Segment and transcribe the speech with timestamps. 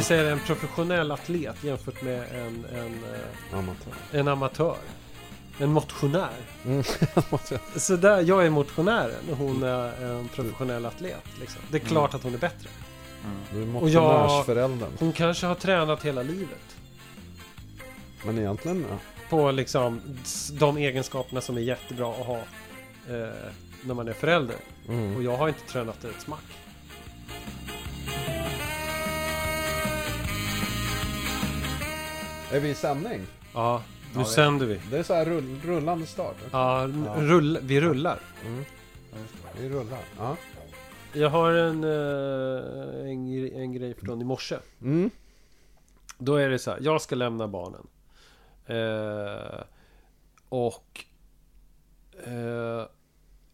[0.00, 3.04] vi säger en professionell atlet jämfört med en, en,
[3.52, 3.92] eh, Amatör.
[4.12, 4.76] en amatör.
[5.58, 6.30] En motionär.
[6.64, 6.82] Mm.
[7.76, 11.24] Så där, jag är motionären och hon är en professionell atlet.
[11.40, 11.62] Liksom.
[11.70, 12.68] Det är klart att hon är bättre.
[13.24, 13.36] Mm.
[13.52, 14.88] Du är Och jag- motionärsföräldern.
[14.98, 16.76] Hon kanske har tränat hela livet.
[18.24, 18.96] Men egentligen, ja.
[19.30, 20.00] På liksom
[20.52, 23.28] de egenskaperna som är jättebra att ha eh,
[23.82, 24.56] när man är förälder.
[24.86, 25.22] Och Mm.
[25.24, 26.40] jag har inte tränat ett smack.
[32.52, 33.26] Är vi i sändning?
[33.54, 33.82] Ja,
[34.14, 34.80] nu Ja, sänder vi.
[34.90, 36.36] Det är så här rull, rullande start.
[36.52, 37.14] Ja, Ja.
[37.18, 38.20] Rull, vi rullar.
[38.46, 38.64] Mm.
[39.60, 39.98] Vi rullar.
[40.18, 40.36] Ja.
[41.12, 44.56] Jag har en, eh, en, en grej från i morse.
[44.80, 45.10] Mm.
[46.18, 47.86] Då är det så här, jag ska lämna barnen.
[48.66, 49.62] Eh,
[50.48, 51.04] och
[52.24, 52.86] eh,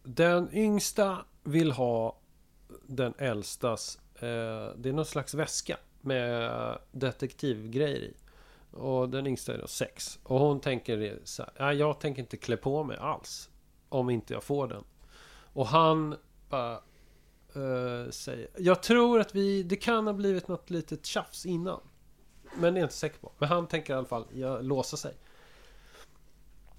[0.03, 2.19] den yngsta vill ha
[2.87, 6.51] den äldstas, eh, det är någon slags väska med
[6.91, 8.13] detektivgrejer i.
[8.71, 10.19] Och den yngsta är då sex.
[10.23, 13.49] Och hon tänker så här, "Nej, jag tänker inte klä på mig alls.
[13.89, 14.83] Om inte jag får den.
[15.53, 16.15] Och han
[16.49, 16.73] bara
[17.55, 21.79] eh, säger, jag tror att vi, det kan ha blivit något litet tjafs innan.
[22.55, 23.31] Men det är jag inte säker på.
[23.37, 25.13] Men han tänker i alla fall jag, låsa sig.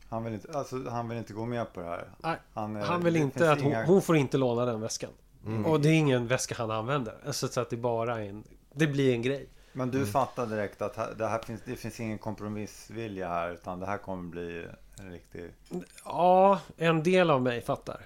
[0.09, 2.11] Han, vill inte, alltså, han vill inte gå med på det här.
[2.19, 5.11] Nej, Han, eh, Han vill inte att hon, inga- hon får inte låna den väskan.
[5.47, 5.67] Mm.
[5.67, 7.15] Och det är ingen väska han använder.
[7.27, 8.45] Alltså, så att det bara är en...
[8.73, 9.49] Det blir en grej.
[9.79, 13.51] Men du fattar direkt att det, här finns, det finns ingen kompromissvilja här.
[13.51, 14.67] Utan det här kommer bli
[14.99, 15.53] en riktig...
[16.05, 18.01] Ja, en del av mig fattar.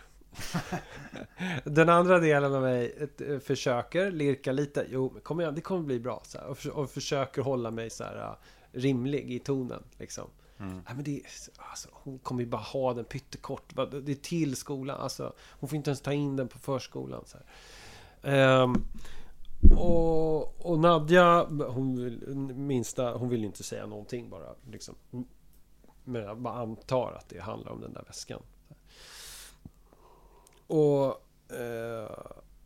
[1.65, 4.87] Den andra delen av mig eh, försöker lirka lite.
[4.91, 6.23] Jo, kom igen, det kommer bli bra.
[6.25, 8.35] Så här, och, för, och försöker hålla mig så här uh,
[8.73, 9.83] rimlig i tonen.
[9.99, 10.31] Liksom.
[10.59, 10.75] Mm.
[10.75, 11.23] Nej, men det,
[11.57, 13.75] alltså, hon kommer ju bara ha den pyttekort.
[13.75, 15.01] Det är till skolan.
[15.01, 17.25] Alltså, hon får inte ens ta in den på förskolan.
[17.27, 17.47] Så här.
[19.71, 24.55] Och, och Nadja, hon vill, minsta, hon vill inte säga någonting bara.
[24.71, 24.95] Liksom.
[26.05, 28.43] Men jag bara antar att det handlar om den där väskan.
[30.67, 31.07] Och...
[31.57, 32.11] Eh,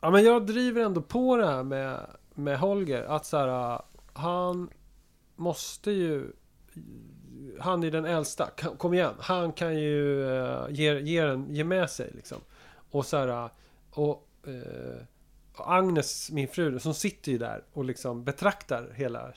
[0.01, 3.03] ja, men jag driver ändå på det här med, med Holger.
[3.03, 3.83] Att så här,
[4.13, 4.71] han
[5.37, 6.33] måste ju...
[7.61, 8.51] Han är den äldsta.
[8.79, 9.15] Kom- igen.
[9.19, 12.39] Han kan ju eh, ge, ge, ge med sig liksom.
[12.91, 13.51] Och så här...
[13.91, 14.29] Och...
[14.47, 15.03] Eh,
[15.61, 19.33] Agnes, min fru, som sitter ju där och liksom betraktar hela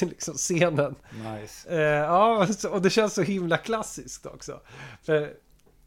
[0.00, 0.94] liksom scenen.
[1.10, 1.68] Nice.
[1.68, 4.60] Eh, ja, och det känns så himla klassiskt också.
[5.02, 5.34] För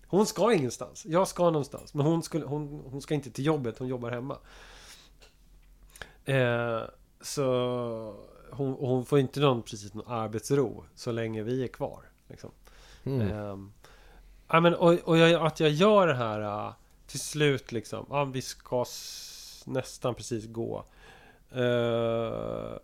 [0.08, 1.06] hon ska ingenstans.
[1.06, 1.94] Jag ska någonstans.
[1.94, 4.38] Men hon, skulle, hon, hon ska inte till jobbet, hon jobbar hemma.
[6.26, 6.82] Eh,
[7.22, 7.44] så
[8.52, 12.00] hon, hon får inte någon, precis någon arbetsro så länge vi är kvar.
[12.28, 12.52] Liksom.
[13.04, 13.22] Mm.
[13.22, 13.74] Ehm,
[14.48, 16.74] ja, men, och och jag, att jag gör det här äh,
[17.08, 18.06] till slut liksom.
[18.10, 18.86] Ja, vi ska
[19.66, 20.86] nästan precis gå.
[21.56, 22.78] Uh,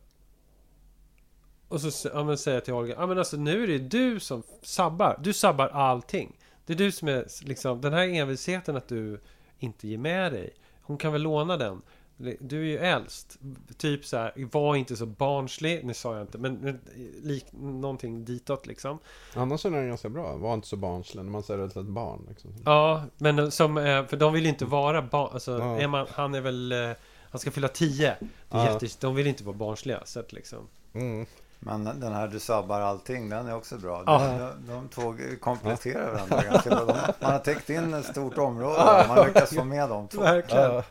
[1.68, 4.20] och så ja, men säger jag till Olga Ja, men alltså, nu är det du
[4.20, 5.20] som sabbar.
[5.24, 6.38] Du sabbar allting.
[6.66, 9.20] Det är du som är liksom den här envisheten att du
[9.60, 10.54] inte ger med dig.
[10.82, 11.82] Hon kan väl låna den.
[12.40, 13.38] Du är ju äldst.
[13.78, 15.86] Typ så här, var inte så barnslig.
[15.86, 16.80] Nu sa jag inte, men, men
[17.24, 19.00] lik, någonting ditåt liksom.
[19.36, 20.36] Annars är den ganska bra.
[20.36, 22.26] Var inte så barnslig när man säger ett litet barn.
[22.30, 22.52] Liksom.
[22.66, 25.30] Ja, men som, eh, för de vill ju inte vara barn.
[25.34, 25.80] Alltså, Ja.
[25.80, 26.92] är man, han är väl, eh,
[27.32, 28.16] han ska fylla 10.
[28.20, 28.74] Det är Ja.
[28.74, 30.02] jätte, de vill inte vara barnsliga.
[30.06, 30.68] Så att liksom.
[30.94, 31.26] Mm.
[31.60, 34.04] Men den här du sabbar allting, den är också bra.
[34.04, 36.86] De, de, de två kompletterar varandra ganska bra.
[36.86, 39.06] De, man har täckt in ett stort område.
[39.08, 40.22] Man lyckas få med de två.
[40.22, 40.64] Verkligen.
[40.72, 40.84] Ja.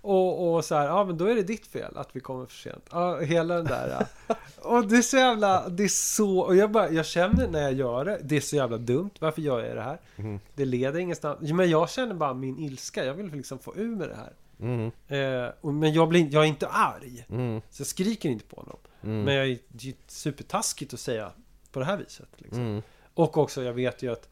[0.00, 2.54] Och, och så här, ja men då är det ditt fel att vi kommer för
[2.54, 2.84] sent.
[2.90, 4.06] Ja, hela den där.
[4.28, 4.34] Ja.
[4.62, 7.72] Och det är så jävla, det är så, och jag bara, jag känner när jag
[7.72, 9.10] gör det, det är så jävla dumt.
[9.18, 10.00] Varför gör jag det här?
[10.16, 10.40] Mhm.
[10.54, 11.52] Det leder ingenstans.
[11.52, 14.32] Men jag känner bara min ilska, jag vill liksom få ur med det här.
[14.60, 14.90] Mm.
[15.08, 17.26] Eh, och, men jag, blir, jag är inte arg.
[17.30, 17.60] Mm.
[17.70, 18.76] Så jag skriker inte på honom.
[19.02, 19.22] Mm.
[19.22, 21.30] Men jag är det är supertaskigt att säga
[21.72, 22.28] på det här viset.
[22.36, 22.60] Liksom.
[22.60, 22.82] Mm.
[23.14, 24.28] Och också, jag vet ju att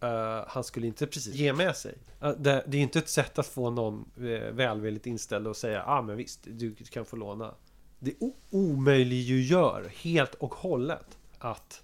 [0.00, 1.94] eh, han skulle inte precis ge med sig.
[2.20, 5.56] Eh, det, det är ju inte ett sätt att få någon uh, välvilligt inställd och
[5.56, 7.54] säga ja ah, men visst, du kan få låna.
[7.98, 8.14] Det
[8.50, 11.82] omöjliggör helt och hållet att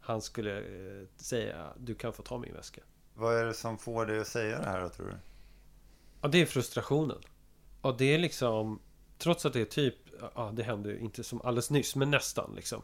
[0.00, 2.80] han skulle eh, säga du kan få ta min väska.
[3.14, 5.16] Vad är det som får dig att säga det här då, tror du?
[6.20, 7.18] Ja, det är frustrationen.
[7.80, 8.80] Och det är liksom
[9.18, 9.94] Trots att det är typ
[10.34, 12.82] Ja, det hände ju inte som alldeles nyss Men nästan liksom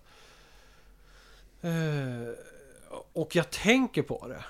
[1.60, 2.34] eh,
[3.12, 4.44] Och jag tänker på det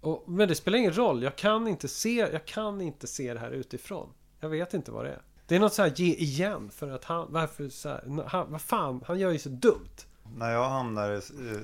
[0.00, 3.40] och, Men det spelar ingen roll Jag kan inte se Jag kan inte se det
[3.40, 4.08] här utifrån
[4.40, 7.04] Jag vet inte vad det är Det är något så här ge igen För att
[7.04, 10.06] han Varför så här, han, Vad fan Han gör ju så dumt
[10.36, 11.20] När jag hamnar i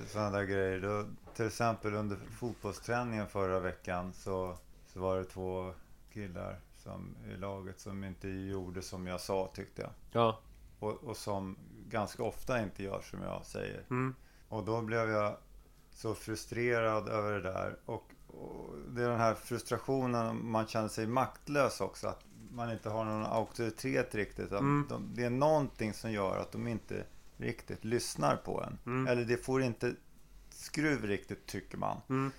[0.08, 1.04] sådana där grejer, då,
[1.36, 4.56] till exempel under fotbollsträningen förra veckan så,
[4.92, 5.72] så var det två
[6.12, 9.90] killar som, i laget som inte gjorde som jag sa tyckte jag.
[10.12, 10.38] Ja
[10.78, 11.56] och, och som
[11.88, 13.84] ganska ofta inte gör som jag säger.
[13.90, 14.14] Mm.
[14.48, 15.36] Och då blev jag
[15.90, 17.76] så frustrerad över det där.
[17.84, 18.10] Och, och
[18.88, 22.08] det är den här frustrationen, man känner sig maktlös också.
[22.08, 24.52] Att man inte har någon auktoritet riktigt.
[24.52, 24.86] Att Mm.
[24.88, 27.04] de, det är någonting som gör att de inte
[27.36, 28.78] riktigt lyssnar på en.
[28.86, 29.06] Mm.
[29.06, 29.94] Eller det får inte
[30.50, 32.00] skruv riktigt, tycker man.
[32.08, 32.32] Mm.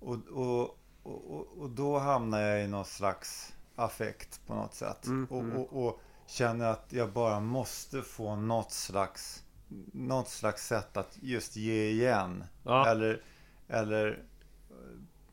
[0.00, 5.06] Och, och, och, och, då hamnar jag i någon slags affekt på något sätt.
[5.06, 5.56] Mm, Och, mm.
[5.56, 9.44] och, och känner att jag bara måste få något slags,
[9.92, 12.44] något slags sätt att just ge igen.
[12.62, 12.86] Ja.
[12.88, 13.22] Eller,
[13.68, 14.22] eller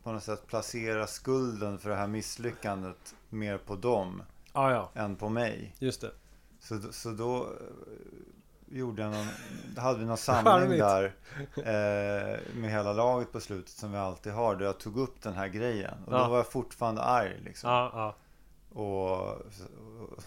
[0.06, 4.24] på något sätt placera skulden för det här misslyckandet mer på dem
[4.54, 5.76] Ja, ja, än på mig.
[5.80, 6.12] just det.
[6.60, 9.28] Så, så då eh, gjorde jag någon,
[9.78, 11.16] hade vi någon samling där
[11.58, 14.56] eh, med hela laget på slutet som vi alltid har.
[14.56, 16.04] Där jag tog upp den här grejen.
[16.06, 16.24] Och Ja.
[16.24, 17.70] då var jag fortfarande arg liksom.
[17.70, 18.16] Ja.
[18.74, 20.24] Och, och,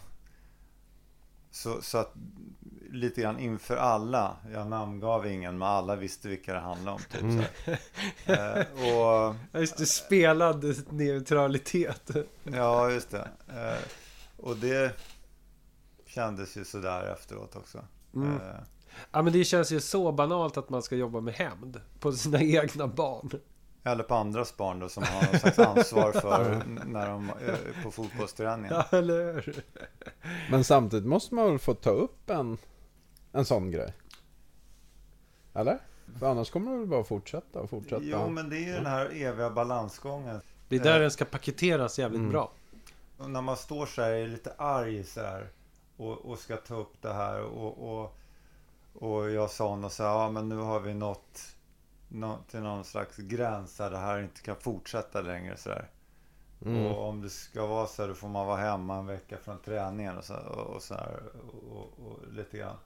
[1.50, 2.12] så, så att
[2.88, 4.36] lite grann inför alla.
[4.52, 7.00] Jag namngav ingen men alla visste vilka det handlade om.
[7.10, 7.40] Typ, Mm.
[8.26, 12.10] eh, och Ja, Just det, spelad neutralitet.
[12.42, 13.28] Ja, just det.
[13.48, 13.78] Eh,
[14.36, 14.92] och det
[16.06, 17.84] kändes ju sådär efteråt också.
[18.14, 18.36] Mm.
[18.36, 18.40] Eh,
[19.10, 22.42] Ja, men det känns ju så banalt att man ska jobba med hämnd på sina
[22.62, 23.30] egna barn.
[23.84, 27.90] eller på andras barn då som har någon slags ansvar för när de är på
[27.90, 28.72] fotbollsträningen.
[28.90, 29.62] Ja, eller hur?
[30.50, 32.58] Men samtidigt måste man väl få ta upp en,
[33.38, 33.94] en sån grej?
[35.54, 35.78] Eller?
[36.18, 38.02] För annars kommer det väl bara fortsätta och fortsätta.
[38.04, 40.40] Jo, men det är ju den här eviga balansgången.
[40.68, 41.00] Det är där Eh.
[41.00, 42.32] den ska paketeras jävligt Mm.
[42.32, 42.52] bra.
[43.18, 45.48] Och när man står så här, är lite arg så här
[45.96, 48.16] och, och ska ta upp det här och, och,
[48.94, 51.40] och jag sa något så här, ja men nu har vi nått
[52.08, 55.90] nå, till någon slags gräns där det här inte kan fortsätta längre så här.
[56.64, 56.86] Mm.
[56.86, 59.58] Och om det ska vara så här, då får man vara hemma en vecka från
[59.58, 62.76] träningen och så, och, och så här och, och, och lite grann.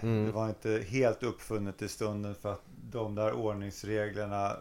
[0.00, 0.32] Det Mm.
[0.32, 4.56] var inte helt uppfunnet i stunden för att de där ordningsreglerna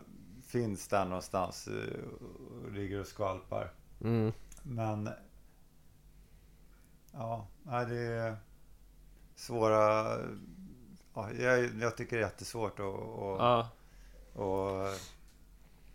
[0.47, 1.99] finns där någonstans eh,
[2.65, 3.71] och ligger och skvalpar.
[4.01, 4.33] Mm.
[4.63, 5.09] Men
[7.11, 8.35] ja, det är
[9.35, 10.07] svåra...
[11.13, 13.69] Ja, jag, jag tycker det är jättesvårt att, att, Ja.
[14.35, 15.01] att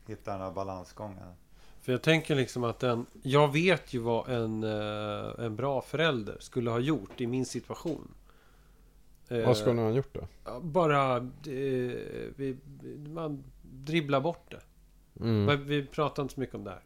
[0.06, 1.34] hitta den här balansgången.
[1.80, 3.06] För jag tänker liksom att en...
[3.22, 8.14] Jag vet ju vad en, eh, en bra förälder skulle ha gjort i min situation.
[9.32, 10.60] Eh, Vad skulle ni ha gjort då?
[10.60, 11.16] Bara...
[11.16, 11.22] eh,
[12.36, 12.56] vi,
[13.08, 14.60] man dribblar bort det.
[15.20, 15.44] Mm.
[15.44, 16.82] Men vi pratar inte så mycket om det här.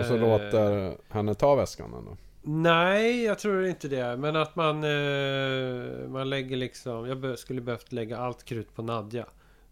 [0.00, 2.16] Och så Eh, låter henne ta väskan ändå?
[2.42, 4.16] Nej, jag tror inte det.
[4.16, 7.06] Men att man, eh, man lägger liksom...
[7.06, 9.26] Jag skulle behövt lägga allt krut på Nadja.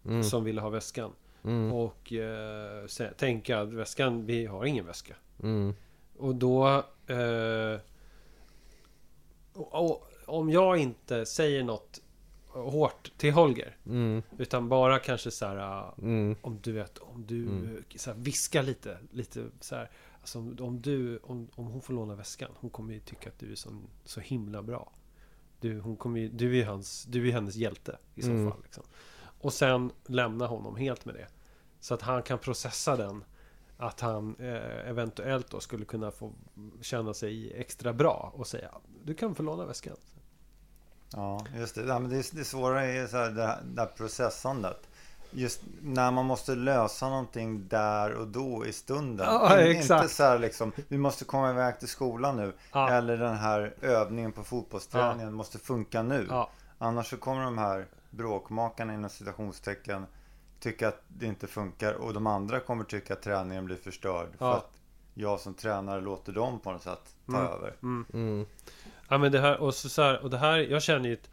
[0.05, 0.23] Mm.
[0.23, 1.11] Som ville ha väskan.
[1.43, 1.73] Mm.
[1.73, 5.15] Och eh, tänka att väskan, vi har ingen väska.
[5.43, 5.73] Mm.
[6.17, 6.67] Och då...
[7.07, 7.79] Eh,
[9.53, 12.01] och, och, om jag inte säger något
[12.47, 13.77] hårt till Holger.
[13.85, 14.21] Mm.
[14.37, 15.57] Utan bara kanske så här...
[15.57, 16.35] ah, Mm.
[16.41, 17.83] Om du vet, om du Mm.
[17.95, 19.89] så här, viskar lite, lite så här.
[20.21, 23.39] Alltså om, om du, om, om hon får låna väskan, hon kommer ju tycka att
[23.39, 23.69] du är så,
[24.05, 24.91] så himla bra.
[25.61, 28.51] Du, hon kommer ju, du är hans, du är hennes hjälte i så Mm.
[28.51, 28.61] fall.
[28.63, 28.83] Liksom.
[29.41, 31.27] Och sen lämna honom helt med det.
[31.79, 33.23] Så att han kan processa den.
[33.77, 36.31] Att han eh, eventuellt då skulle kunna få
[36.81, 38.71] känna sig extra bra och säga
[39.03, 39.95] Du kan få låna väskan.
[41.13, 41.81] Ja, just det.
[41.85, 44.77] Ja, men det, det svåra är så här, det, här, det här processandet.
[45.31, 49.25] Just när man måste lösa någonting där och då i stunden.
[49.29, 50.03] Ja, exakt.
[50.03, 52.53] Inte så här liksom, vi måste komma iväg till skolan nu.
[52.71, 52.89] Ja.
[52.89, 56.27] Eller den här övningen på fotbollsträningen måste funka nu.
[56.29, 60.05] Ja, Annars så kommer de här bråkmakarna inom citationstecken
[60.59, 64.27] tycka att det inte funkar och de andra kommer tycka att träningen blir förstörd.
[64.37, 64.57] För Ja.
[64.57, 64.71] att
[65.13, 67.51] jag som tränare låter dem på något sätt ta Mm.
[67.51, 67.75] över.
[67.83, 68.05] mm.
[68.13, 68.45] Mm.
[69.09, 71.29] Ja men det här och så, så här, och det här, jag känner ju ett,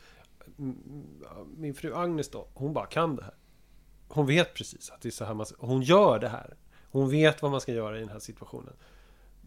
[1.57, 3.35] Min fru Agnes då, hon bara kan det här.
[4.09, 6.57] Hon vet precis att det är så här man Hon gör det här.
[6.91, 8.73] Hon vet vad man ska göra i den här situationen.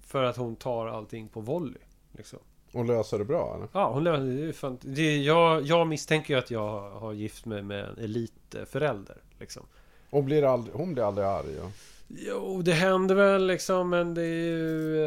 [0.01, 1.81] För att hon tar allting på volley.
[2.11, 2.39] Liksom.
[2.73, 3.67] Och löser det bra eller?
[3.73, 7.45] Ja, hon lever, det fan, det är, jag, jag misstänker ju att jag har gift
[7.45, 9.17] mig med en elitförälder.
[9.39, 9.63] Liksom.
[10.09, 11.59] Och blir aldrig, hon blir aldrig arg?
[11.59, 11.71] Och...
[12.07, 15.03] Jo, det händer väl liksom, men det är ju...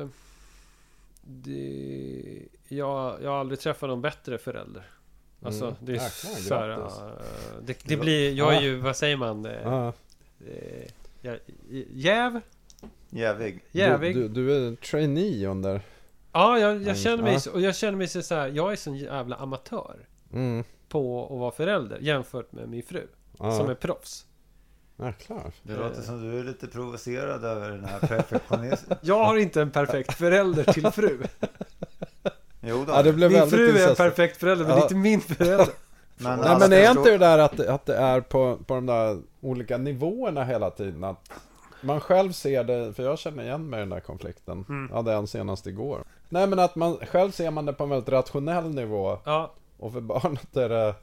[0.00, 0.08] Eh,
[1.22, 4.82] det, jag, jag har aldrig träffat någon bättre förälder.
[5.42, 5.76] Alltså, Mm.
[5.80, 8.32] det är Jäklar, så här, eh, det, det blir...
[8.32, 9.46] Jag är ju, vad säger man?
[9.46, 9.92] Eh, eh,
[11.20, 11.38] jag-
[11.92, 12.40] jäv?
[13.10, 13.64] Jävig.
[13.70, 14.14] Jävig?
[14.16, 15.80] Du, du, du är trainee under...
[16.32, 17.40] Ja, jag, jag Ja, känner mig ja.
[17.40, 19.96] så, och jag känner mig så här, jag är sån jävla amatör
[20.32, 20.64] Mm.
[20.88, 23.06] på att vara förälder jämfört med min fru
[23.38, 23.58] Ja.
[23.58, 24.26] som är proffs.
[25.02, 25.52] Jäklar.
[25.62, 28.98] Det låter som du är lite provocerad över den här perfektionismen.
[29.02, 31.18] Jag har inte en perfekt förälder till fru.
[32.60, 32.92] Jo då.
[32.92, 34.82] Ja, det blev Min fru är en perfekt förälder, men Ja.
[34.82, 35.66] inte min förälder.
[36.20, 38.86] Men, Nej alla men är inte det där att, att det är på, på de
[38.86, 41.04] där olika nivåerna hela tiden?
[41.04, 41.30] Att
[41.80, 44.64] man själv ser det, för jag känner igen mig i den där konflikten.
[44.68, 44.86] Mm.
[44.90, 46.04] Jag hade en senast igår.
[46.28, 49.18] Nej men att man själv ser man det på en väldigt rationell nivå.
[49.24, 50.94] Ja, Och för barnet är det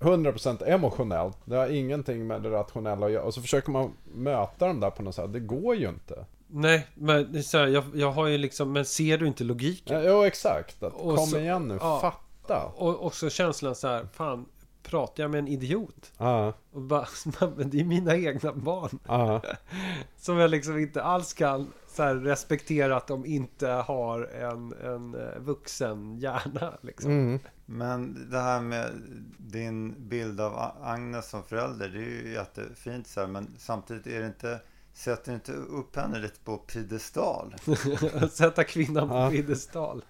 [0.00, 1.38] 100% emotionellt.
[1.44, 3.22] Det har ingenting med det rationella att göra.
[3.24, 5.32] Och så försöker man möta dem där på något sätt.
[5.32, 6.24] Det går ju inte.
[6.48, 9.96] Nej, men så här, jag, jag har ju liksom, men ser du inte logiken?
[10.04, 10.82] Ja, jo exakt.
[10.82, 12.00] Att, Och kom så- igen nu, ja.
[12.00, 12.64] fatta.
[12.76, 14.46] Och också känslan så här, fan,
[14.82, 16.12] pratar jag med en idiot?
[16.18, 17.06] Ja, Och bara,
[17.56, 18.98] men det är mina egna barn.
[19.06, 19.42] ja.
[20.16, 25.14] Som jag liksom inte alls kan så här, respektera att de inte har en, en
[25.14, 26.72] eh, vuxen hjärna.
[26.80, 27.10] Liksom.
[27.10, 27.38] Mm.
[27.66, 28.90] Men det här med
[29.38, 34.20] din bild av Agnes som förälder, det är ju jättefint så här, men samtidigt är
[34.20, 34.60] det inte,
[34.96, 37.54] sätter inte upp henne lite på piedestal?
[38.30, 39.30] Sätta kvinnan på Ja.
[39.30, 40.04] piedestal.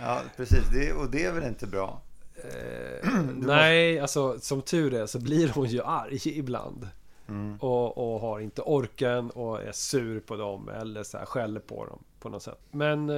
[0.00, 2.00] Ja, precis, det, och det är väl inte bra?
[2.36, 6.88] Eh, nej, alltså som tur är så blir hon ju arg ibland.
[7.28, 7.56] Mm.
[7.60, 11.86] Och, och har inte orken och är sur på dem eller så här skäller på
[11.86, 12.58] dem på något sätt.
[12.70, 13.16] Men eh,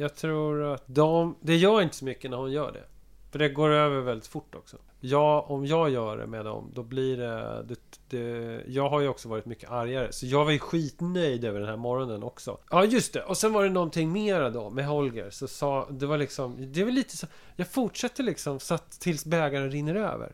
[0.00, 1.36] jag tror att de...
[1.40, 2.84] Det gör inte så mycket när hon gör det.
[3.30, 4.76] För det går över väldigt fort också.
[5.08, 8.62] Ja, om jag gör det med dem, då blir det, det, det...
[8.66, 10.12] Jag har ju också varit mycket argare.
[10.12, 12.58] Så jag var ju skitnöjd över den här morgonen också.
[12.70, 13.22] Ja, just det.
[13.22, 15.30] Och sen var det någonting mera då med Holger.
[15.30, 15.88] Så sa...
[15.90, 16.72] Det var liksom...
[16.72, 17.26] Det var lite så...
[17.56, 20.32] Jag fortsätter liksom så att tills bägaren rinner över.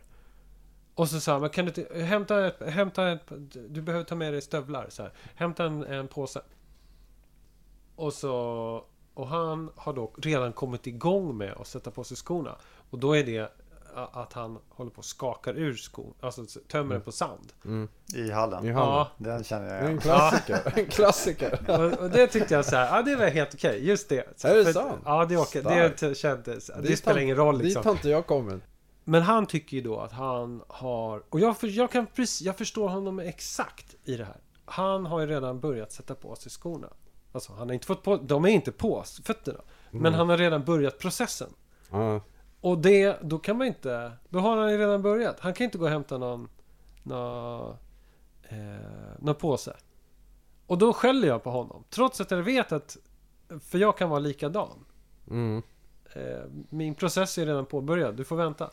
[0.95, 3.33] Och så sa han, men kan du inte, hämta ett, hämta ett,
[3.69, 5.13] du behöver ta med dig stövlar så här.
[5.35, 6.41] Hämta en, en påse.
[7.97, 8.35] Och så,
[9.15, 12.57] och han har då redan kommit igång med att sätta på sig skorna.
[12.91, 13.53] Och då är det
[13.95, 17.53] att han håller på och skakar ur skon, alltså tömmer den på sand.
[17.65, 17.89] Mm.
[18.15, 18.65] I hallen?
[18.65, 19.07] I Ja, hallen.
[19.19, 20.01] Den känner Det jag är en igen.
[20.01, 20.73] klassiker.
[20.77, 21.61] En klassiker.
[21.69, 24.29] och, och det tyckte jag så här, ja det var helt okej, just det.
[24.37, 25.03] Så, Är det för- sant?
[25.05, 25.45] Ja, det.
[25.47, 26.01] Starkt.
[26.01, 27.83] det kändes, det Dit spelar ingen roll Dit liksom.
[27.85, 28.63] har inte jag kommit.
[29.05, 31.23] Men han tycker ju då att han har...
[31.31, 34.37] Och jag, för, jag, kan, precis- jag förstår honom exakt i det här.
[34.65, 36.89] Han har ju redan börjat sätta på sig skorna.
[37.33, 38.17] Alltså han har inte fått på...
[38.17, 39.61] De är inte på fötterna.
[39.91, 41.49] Men han har redan börjat processen.
[41.91, 42.21] Ja.
[42.63, 44.13] Och det, då kan man inte...
[44.29, 45.41] Då har han ju redan börjat.
[45.41, 46.49] Han kan inte gå och hämta någon...
[47.03, 47.77] Någon,
[48.43, 48.57] eh,
[49.19, 49.77] någon påse.
[50.67, 51.85] Och då skäller jag på honom.
[51.91, 52.97] Trots att jag vet att...
[53.61, 54.85] För jag kan vara likadan.
[55.31, 55.63] Mm.
[56.13, 58.71] Eh, min process är redan påbörjad, du får vänta.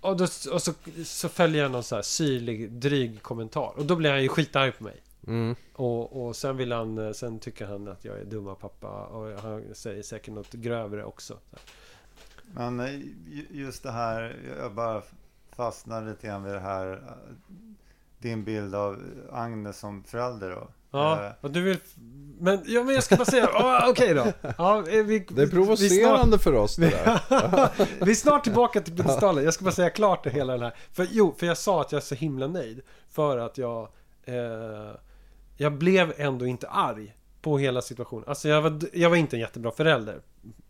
[0.00, 0.72] Och, då, och så,
[1.04, 3.72] så följer jag någon så här syrlig, dryg kommentar.
[3.76, 5.02] Och då blir han ju skitarg på mig.
[5.26, 5.56] Mm.
[5.72, 9.06] Och, och sen vill han, sen tycker han att jag är dumma pappa.
[9.06, 11.38] Och han säger säkert något grövre också.
[12.54, 12.94] Men eh,
[13.28, 15.02] ju- just det här, jag bara
[15.56, 16.92] fastnar lite grann vid det här.
[16.92, 16.98] eh,
[18.18, 19.02] Din bild av
[19.32, 20.68] Agnes som förälder då.
[20.90, 21.78] Ja, Eh, och du vill...
[22.40, 24.32] Men, ja, men jag ska bara säga, ja, okej då.
[24.58, 27.20] Ja, eh, vi, Det är vi snart, provocerande för oss det där.
[28.04, 29.44] vi är snart tillbaka till piedestalen.
[29.44, 30.74] Jag ska bara säga klart det hela den här.
[30.92, 32.80] För, jo, för jag sa att jag är så himla nöjd.
[33.10, 33.88] För att jag...
[34.24, 34.34] Eh,
[35.56, 38.24] jag blev ändå inte arg på hela situationen.
[38.28, 40.20] Alltså jag var, jag var inte en jättebra förälder.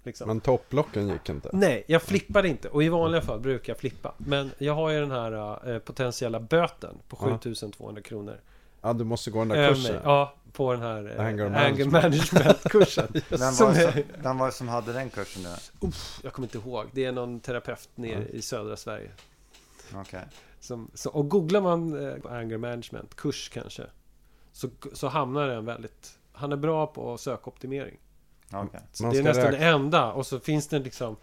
[0.04, 0.28] Liksom.
[0.28, 1.50] Men topplocken gick inte.
[1.52, 2.68] Nej, jag flippade inte.
[2.68, 4.14] Och i vanliga fall brukar jag flippa.
[4.18, 7.38] Men jag har ju den här eh, potentiella böten på Ja.
[7.38, 8.40] 7200 kronor.
[8.80, 9.92] Ja, du måste gå den där över kursen.
[9.94, 10.02] mig.
[10.04, 11.92] Ja, på den här eh, Anger anger management.
[12.32, 13.08] management-kursen.
[13.12, 13.52] Vem var,
[14.22, 15.48] som, var som hade den kursen nu?
[15.88, 16.86] Uff, jag kommer inte ihåg.
[16.92, 19.10] Det är någon terapeut nere i södra Sverige.
[19.94, 20.24] Okej.
[20.60, 23.82] Som, så, och googlar man eh, anger management, kurs kanske.
[24.52, 26.18] Så, så hamnar den väldigt...
[26.32, 27.98] Han är bra på sökoptimering.
[28.92, 30.12] Så Man det är nästan räkna- det enda.
[30.12, 31.16] Och så finns det liksom...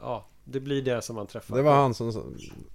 [0.00, 1.56] Ja, det blir det som man träffar.
[1.56, 2.34] Det var han som...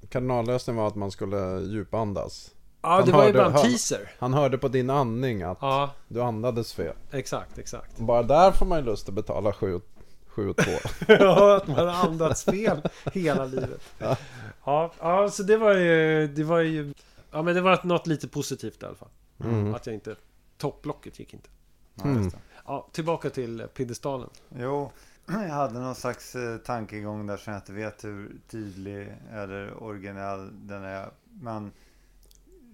[0.10, 2.52] Kardinallösningen var att man skulle djupandas.
[2.82, 4.12] Ja, han det var ju bara en han- teaser.
[4.20, 6.96] Han hörde på din andning att Ja, du andades fel.
[7.12, 7.98] exakt, exakt.
[7.98, 9.82] Bara där får man ju lust att betala 7
[10.28, 10.64] 7 2.
[11.08, 12.82] Ja, att man har andats fel
[13.14, 13.82] hela livet.
[13.98, 14.18] Ja.
[14.66, 16.28] Ja, ja, så det var ju...
[16.28, 16.94] Det var ju...
[17.32, 19.10] Ja, men det var något lite positivt i alla fall.
[19.44, 19.76] Mm.
[19.76, 20.16] Att jag inte...
[20.58, 21.50] Topplocket gick inte.
[21.96, 22.38] Ja, just det.
[22.70, 24.30] Ja, tillbaka till piedestalen.
[24.56, 24.92] Jo,
[25.26, 30.68] jag hade någon slags eh, tankegång där som jag inte vet hur tydlig eller originell
[30.68, 31.10] den är.
[31.42, 31.72] Men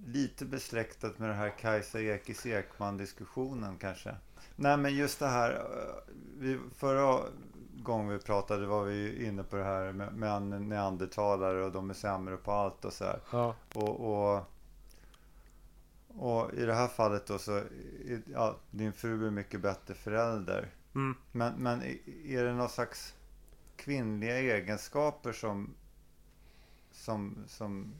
[0.05, 4.15] lite besläktat med det här Kajsa Ekis Ekman-diskussionen kanske.
[4.55, 5.51] Nej, men just det här.
[5.51, 7.19] eh, Vi, förra
[7.83, 11.93] gången vi pratade var vi inne på det här med, med neandertalare och de är
[11.93, 13.19] sämre på allt och så här.
[13.31, 13.99] Ja, Och,
[14.35, 14.41] och,
[16.17, 20.69] och i det här fallet då så, är- ja, din fru är mycket bättre förälder.
[20.95, 21.15] mm.
[21.31, 21.81] Men, men
[22.25, 23.13] är det någon slags
[23.75, 25.73] kvinnliga egenskaper som,
[26.91, 27.93] som, som,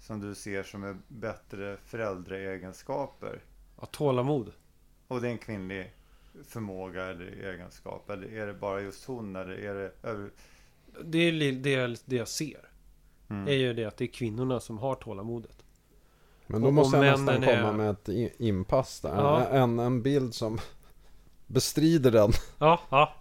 [0.00, 3.40] som du ser som är bättre föräldraegenskaper?
[3.80, 4.52] ja tålamod.
[5.08, 5.92] Och det är en kvinnlig
[6.44, 8.10] förmåga eller egenskap?
[8.10, 9.36] Eller är det bara just hon?
[9.36, 10.30] Eller är det över...
[11.04, 12.68] Det är det, jag- det jag ser.
[13.28, 13.48] Mm.
[13.48, 15.64] Är ju det att det är kvinnorna som har tålamodet.
[16.50, 19.14] Men då Och- måste och jag nästan är- komma med ett inpass där.
[19.16, 19.40] Ja.
[19.48, 20.58] En, en bild som
[21.46, 23.12] bestrider den Ja, ja.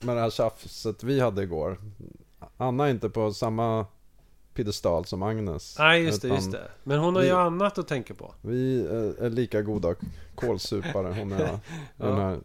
[0.00, 1.78] med det här tjafset vi hade igår.
[2.56, 3.86] Anna är inte på samma
[4.54, 5.76] piedestal som Agnes.
[5.78, 6.68] Nej, just det, just det.
[6.84, 8.34] Men hon har vi- ju annat att tänka på.
[8.40, 9.94] Vi är, är lika goda
[10.34, 11.40] kålsupare hon jag.
[11.96, 12.06] Ja.
[12.06, 12.38] Den här.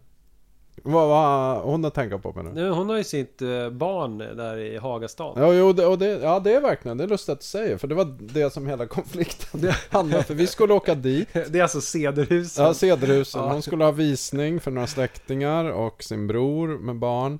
[0.94, 2.62] Vad vad hon har tänka på menar du?
[2.62, 5.34] Nu, hon har ju sitt eh, barn där i Hagastan.
[5.38, 7.78] Ja, jo, det, och det, ja, det är verkligen, det är lustigt att du säger,
[7.78, 11.62] för det var det som hela konflikten handlade för vi skulle åka dit, Det är
[11.64, 12.66] alltså Cederhusen.
[12.66, 13.52] ja, Cederhusen, Ja.
[13.52, 17.40] hon skulle ha visning för några släktingar och sin bror med barn.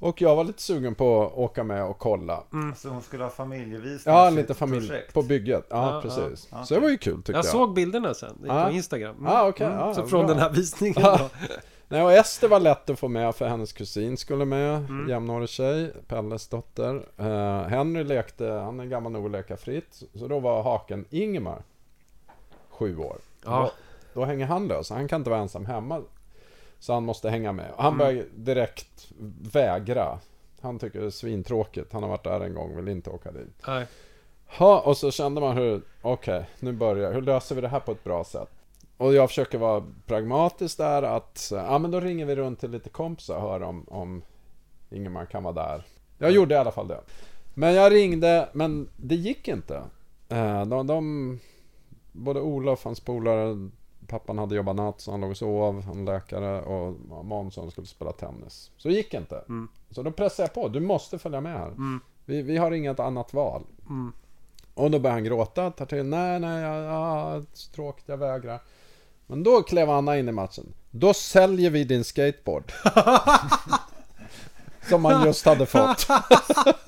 [0.00, 2.42] Och jag var lite sugen på att åka med och kolla.
[2.52, 4.14] Alltså hon skulle ha familjevisning?
[4.14, 5.14] Ja, lite familj projekt.
[5.14, 5.66] på bygget.
[5.70, 6.48] Ja, Ja, precis.
[6.50, 6.64] ja.
[6.64, 7.38] Så det var ju kul tyckte jag.
[7.38, 8.64] jag såg bilderna sen Ja.
[8.66, 9.16] på Instagram.
[9.16, 9.32] Mm.
[9.32, 9.66] Ah, okej.
[9.66, 10.34] Ah, så från bra.
[10.34, 11.18] den här visningen då.
[11.90, 14.76] Nej, och Ester var lätt att få med för hennes kusin skulle med.
[14.76, 15.08] Mm.
[15.08, 17.06] Jämnårig tjej, Pelles dotter.
[17.16, 20.02] Eh, Henry lekte, han är gammal nog att leka fritt.
[20.14, 21.62] Så då var haken Ingemar.
[22.70, 23.16] Sju år.
[23.44, 23.60] Ja.
[24.14, 24.90] Då, då hänger han lös.
[24.90, 26.02] Han kan inte vara ensam hemma.
[26.78, 27.70] Så han måste hänga med.
[27.76, 27.98] Och han Mm.
[28.06, 29.08] börjar direkt
[29.52, 30.18] vägra.
[30.60, 31.92] Han tycker det är svintråkigt.
[31.92, 33.62] Han har varit där en gång, vill inte åka dit.
[33.66, 33.86] Nej.
[34.46, 37.92] Ha, och så kände man hur, okej, nu börjar Hur löser vi det här på
[37.92, 38.50] ett bra sätt?
[38.98, 42.88] Och jag försöker vara pragmatisk där att, ja men då ringer vi runt till lite
[42.88, 44.22] kompisar och hör om, om
[44.90, 45.82] Ingemar kan vara där.
[46.18, 47.00] Jag gjorde i alla fall det.
[47.54, 49.82] Men jag ringde, men det gick inte.
[50.28, 51.38] Eh, De, de
[52.12, 53.70] både Olof, hans polare,
[54.06, 58.12] pappan hade jobbat natt så han låg och sov, han läkare och Månsson skulle spela
[58.12, 58.70] tennis.
[58.76, 59.44] Så det gick inte.
[59.48, 59.68] Mm.
[59.90, 61.68] Så då pressade jag på, du måste följa med här.
[61.68, 62.00] Mm.
[62.24, 63.62] Vi, vi har inget annat val.
[63.88, 64.12] Mm.
[64.74, 67.42] Och då började han gråta, tar till, nej, nej, ja, ja,
[67.74, 68.60] tråkigt, jag vägrar.
[69.28, 70.74] Men då klev Anna in i matchen.
[70.90, 72.72] Då säljer vi din skateboard.
[74.88, 76.00] Som han just hade fått.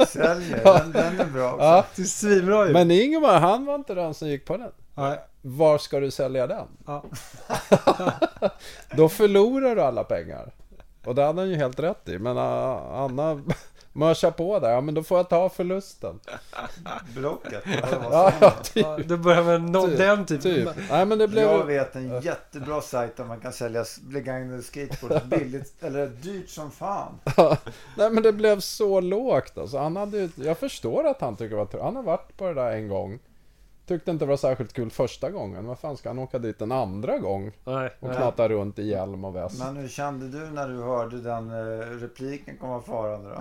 [0.08, 1.64] Säljer, den, den är bra också.
[1.64, 1.84] Ja.
[1.96, 2.72] Det är svinbra ju.
[2.72, 4.72] Men Ingemar, han var inte den som gick på den.
[4.94, 5.18] Nej.
[5.42, 6.66] Var ska du sälja den?
[6.86, 7.04] Ja.
[8.96, 10.52] Då förlorar du alla pengar.
[11.04, 12.18] Och det hade han ju helt rätt i.
[12.18, 12.42] Men uh,
[12.92, 13.42] Anna
[13.92, 14.70] mörsar på där.
[14.70, 16.20] Ja, men då får jag ta förlusten.
[17.16, 17.64] Blocket,
[18.10, 18.52] Ja, man?
[18.62, 18.86] typ.
[18.86, 20.42] Ja, då börjar man nå Typ, den typen.
[20.42, 20.68] typ.
[20.90, 21.44] Nej, men det blev...
[21.48, 26.70] Jag vet en jättebra sajt där man kan sälja begagnade skateboards billigt, eller dyrt som
[26.70, 27.14] fan.
[27.96, 29.78] Nej men det blev så lågt alltså.
[29.78, 31.84] Han hade jag förstår att han tycker det var tråkigt.
[31.84, 33.18] Han har varit på det där en gång.
[33.86, 35.66] Tyckte inte det var särskilt kul första gången.
[35.66, 37.52] Vad fan ska han åka dit en andra gång?
[37.64, 39.58] Nej, Och knata runt i hjälm och väst.
[39.58, 43.40] Men hur kände du när du hörde den eh, repliken komma farande då?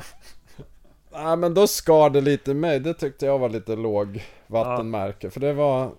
[1.12, 2.80] Nej men då skar det lite i mig.
[2.80, 5.30] Det tyckte jag var lite låg vattenmärke.
[5.30, 5.92] För det var...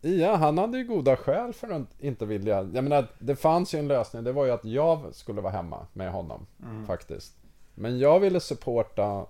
[0.00, 2.56] Ja, han hade ju goda skäl för att inte vilja.
[2.74, 4.24] Jag menar, det fanns ju en lösning.
[4.24, 6.46] Det var ju att jag skulle vara hemma med honom.
[6.86, 7.32] Faktiskt.
[7.74, 9.26] Men jag ville supporta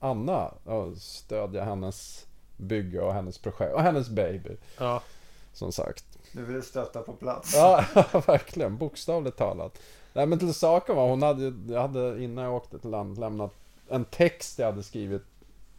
[0.00, 3.74] Anna och stödja hennes bygge och hennes projekt.
[3.74, 4.56] Och hennes baby.
[4.78, 5.02] Ja.
[5.52, 6.04] Som sagt.
[6.32, 7.54] Du ville stötta på plats.
[7.56, 7.84] Ja,
[8.26, 8.76] verkligen.
[8.76, 9.78] Bokstavligt talat.
[10.12, 13.18] Nej men till saken var, hon hade, ju- jag hade innan jag åkte till land
[13.18, 13.52] lämnat
[13.92, 15.22] en text jag hade skrivit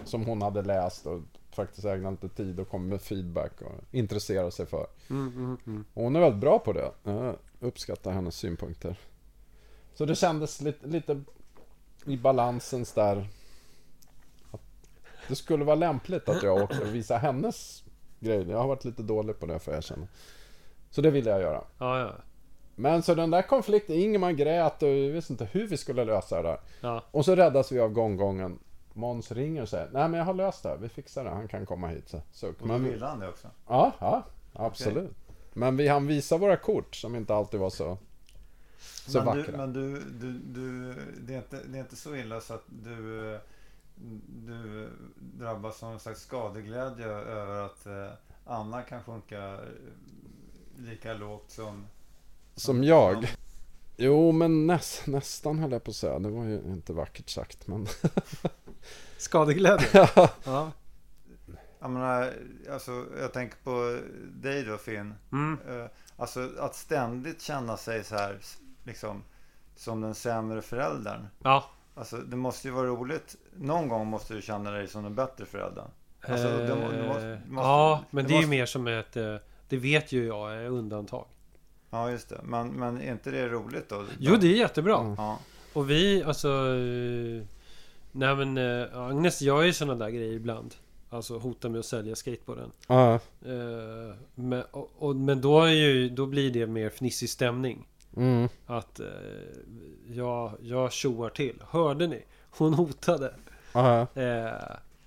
[0.04, 1.22] som hon hade läst och
[1.52, 4.88] faktiskt ägnat lite tid och kommit med feedback och intresserat sig för.
[5.10, 5.86] Mm, mm, mm.
[5.94, 6.92] Och hon är väldigt bra på det.
[7.04, 9.00] Jag uppskattar hennes synpunkter.
[9.94, 11.22] Så det kändes lite, lite
[12.06, 13.28] i balansens där.
[14.52, 14.62] Att
[15.28, 17.84] det skulle vara lämpligt att jag och visade hennes
[18.20, 18.46] grejer.
[18.46, 20.08] Jag har varit lite dålig på det får jag erkänna.
[20.90, 21.64] Så det ville jag göra.
[21.78, 22.14] Ja, ja.
[22.76, 26.42] Men så den där konflikten, Ingemar grät och vi visste inte hur vi skulle lösa
[26.42, 26.60] det där.
[26.82, 27.04] Ja.
[27.12, 28.60] Och så räddas vi av gånggången.
[28.94, 31.66] Måns ringer och säger Nej men jag har löst det, vi fixar det, han kan
[31.66, 32.10] komma hit.
[32.10, 32.22] Så.
[32.32, 33.48] Så, Och då ville han det också.
[33.68, 35.12] ja, ja, absolut.
[35.54, 37.98] Men vi hann visa våra kort som inte alltid var så,
[38.80, 39.58] så men du, vackra.
[39.58, 43.40] men du, du, du det, är inte, det är inte så illa så att du,
[44.28, 48.10] du drabbas av någon slags skadeglädje över att eh,
[48.46, 49.60] Anna kan sjunka
[50.78, 51.88] lika lågt som...
[52.56, 53.28] Som jag.
[53.98, 56.20] Jo men näs, nästan höll jag på att säga.
[56.20, 57.88] Det var ju inte vackert sagt men...
[59.18, 59.88] Skadeglädje.
[60.16, 60.30] ja.
[60.46, 60.72] Ja.
[61.80, 62.34] Jag menar,
[62.72, 64.00] alltså jag tänker på
[64.34, 65.14] dig då Finn.
[65.32, 65.60] Mm.
[65.70, 65.86] Eh,
[66.18, 68.38] Alltså att ständigt känna sig så här,
[68.84, 69.24] liksom,
[69.76, 71.28] som den sämre föräldern.
[71.44, 71.66] Ja.
[71.96, 73.36] Alltså det måste ju vara roligt.
[73.58, 75.88] Någon gång måste du känna dig som den bättre föräldern.
[76.28, 78.50] Alltså, det må- det måste- Eh, det måste- ja, men det det är ju måste-
[78.50, 79.18] mer som ett...
[79.18, 79.36] eh,
[79.70, 81.26] Det vet ju jag är undantag.
[81.94, 82.42] Ja, just det.
[82.44, 84.04] Men, men är inte det roligt då?
[84.20, 85.00] Jo, det är jättebra.
[85.00, 85.16] Mm.
[85.18, 85.40] Ja.
[85.74, 86.48] Och vi, alltså...
[86.48, 87.44] eh,
[88.12, 90.76] Nej men eh, Agnes gör ju sådana där grejer ibland.
[91.10, 92.72] Alltså hotar med att sälja skateboarden.
[92.88, 93.14] Ja,
[93.46, 97.88] Eh, men, och, och, men då, är ju, då blir det mer fnissig stämning.
[98.18, 98.50] Mm.
[98.66, 99.06] Att eh,
[100.08, 101.56] jag, jag tjoar till.
[101.70, 102.24] Hörde ni?
[102.50, 103.34] Hon hotade.
[103.74, 104.52] Aha, Eh,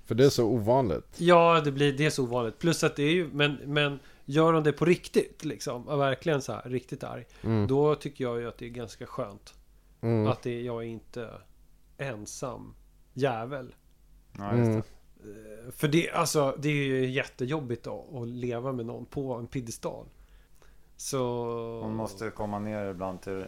[0.07, 1.07] för det är så ovanligt.
[1.17, 2.59] ja, det blir det är så ovanligt.
[2.59, 6.43] Plus att det är ju, men, men gör de det på riktigt liksom, och verkligen
[6.43, 7.27] så här riktigt arg.
[7.43, 7.67] Mm.
[7.67, 9.55] Då tycker jag ju att det är ganska skönt.
[10.01, 10.27] Mm.
[10.27, 11.31] Att det, jag är inte
[11.99, 12.75] ensam
[13.13, 13.75] jävel.
[14.39, 14.73] Ja, Mm.
[14.73, 14.77] det.
[14.77, 19.47] Eh, För det, alltså, det är ju jättejobbigt att, att leva med någon på en
[19.47, 20.07] piedestal.
[20.97, 21.19] Så...
[21.83, 23.45] Hon måste komma ner ibland till,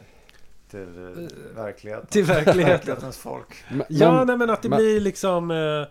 [0.70, 2.06] till eh, verkligheten.
[2.06, 2.66] Till verkligheten.
[2.76, 3.64] Verklighetens folk.
[3.70, 5.50] Men- Ja, men- nej men att det men- blir liksom...
[5.50, 5.86] Eh,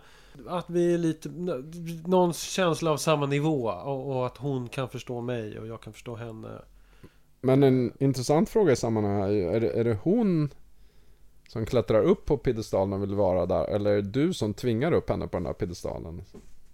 [0.46, 1.28] att vi är lite...
[2.06, 3.68] Någon känsla av samma nivå.
[3.68, 6.62] Och, och att hon kan förstå mig och jag kan förstå henne.
[7.40, 10.50] Men en intressant fråga i sammanhanget är ju, är det, är det hon
[11.48, 13.64] som klättrar upp på piedestalen och vill vara där?
[13.64, 16.22] Eller är det du som tvingar upp henne på den där piedestalen?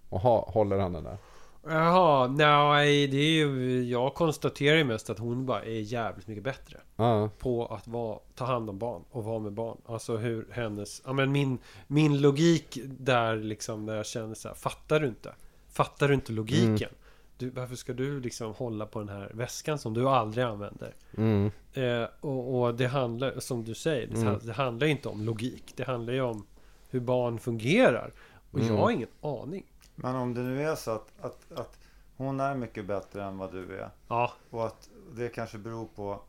[0.09, 1.19] Och ha, håller henne där?
[1.67, 3.83] Jaha, nej det är ju...
[3.85, 6.81] Jag konstaterar ju mest att hon bara är jävligt mycket bättre.
[6.97, 9.77] Ja, på att vara, ta hand om barn och vara med barn.
[9.87, 14.55] Alltså hur hennes, ja men min, min logik där liksom när jag känner så här,
[14.55, 15.35] fattar du inte?
[15.73, 16.91] Fattar du inte logiken?
[17.39, 20.95] Du, varför ska du liksom hålla på den här väskan som du aldrig använder?
[21.17, 24.39] mm, Eh, och, och det handlar, som du säger, det, Mm.
[24.43, 25.73] det handlar inte om logik.
[25.77, 26.47] Det handlar ju om
[26.91, 28.13] hur barn fungerar.
[28.51, 28.75] Och Mm.
[28.75, 29.65] jag har ingen aning.
[29.95, 31.79] Men om det nu är så att, att, att
[32.17, 33.91] hon är mycket bättre än vad du är.
[34.09, 36.21] Ja, Och att det kanske beror på,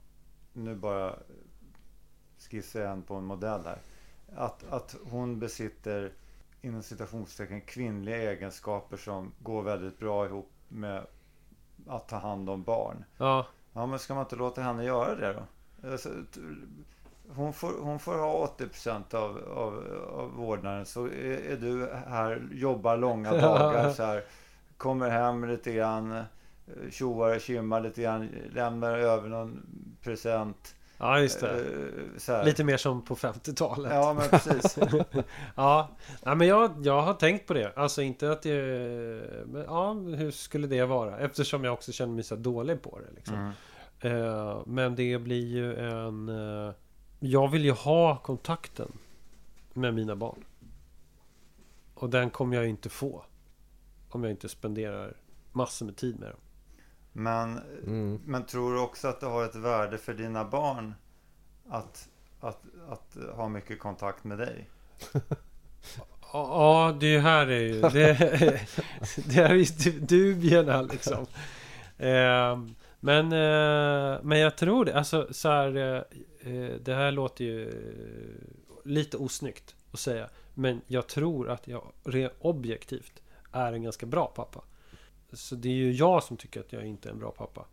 [0.54, 1.16] nu bara
[2.50, 3.80] skissar jag en på en modell här.
[4.36, 6.14] Att, att hon besitter
[6.62, 11.06] inom citationstecken kvinnliga egenskaper som går väldigt bra ihop med
[11.88, 13.06] att ta hand om barn.
[13.18, 15.44] ja, Ja men ska man inte låta henne göra det då?
[17.36, 19.84] Hon får, hon får ha 80% av, av,
[20.20, 24.24] av vårdnaden så är, är du här, jobbar långa dagar så här.
[24.78, 26.24] Kommer hem lite grann, eh,
[26.92, 29.62] tjoar och tjimmar lite grann, lämnar över någon
[30.04, 30.76] present.
[30.98, 31.66] ja just det.
[32.30, 32.46] eh.
[32.46, 33.92] Lite mer som på 50-talet.
[33.94, 34.78] Ja men precis.
[35.56, 35.90] Ja,
[36.24, 37.74] ja men jag, jag har tänkt på det.
[37.76, 38.56] Alltså inte att det...
[39.46, 41.18] Men ja, hur skulle det vara?
[41.18, 43.16] Eftersom jag också känner mig så dålig på det.
[43.16, 43.36] Liksom.
[43.36, 43.52] Mm.
[44.22, 46.30] Eh, men det blir ju en...
[47.20, 48.92] Jag vill ju ha kontakten
[49.74, 50.44] med mina barn.
[51.94, 53.26] Och den kommer jag inte få.
[54.10, 55.14] Om jag inte spenderar
[55.52, 56.40] massor med tid med dem.
[57.12, 58.22] Men, mm.
[58.26, 60.94] men tror du också att det har ett värde för dina barn
[61.70, 64.70] att, att, att ha mycket kontakt med dig?
[66.34, 67.82] Ja, det här är ju...
[67.82, 68.18] Det,
[69.26, 71.26] det är ju dubierna liksom.
[71.98, 72.60] Eh,
[73.06, 74.96] men, eh, men jag tror det.
[74.98, 75.76] Alltså så här...
[75.76, 76.02] Eh,
[76.54, 80.30] eh det här låter ju eh, lite osnyggt att säga.
[80.54, 84.62] Men jag tror att jag rent objektivt är en ganska bra pappa.
[85.34, 87.66] Så det är ju jag som tycker att jag inte är en bra pappa.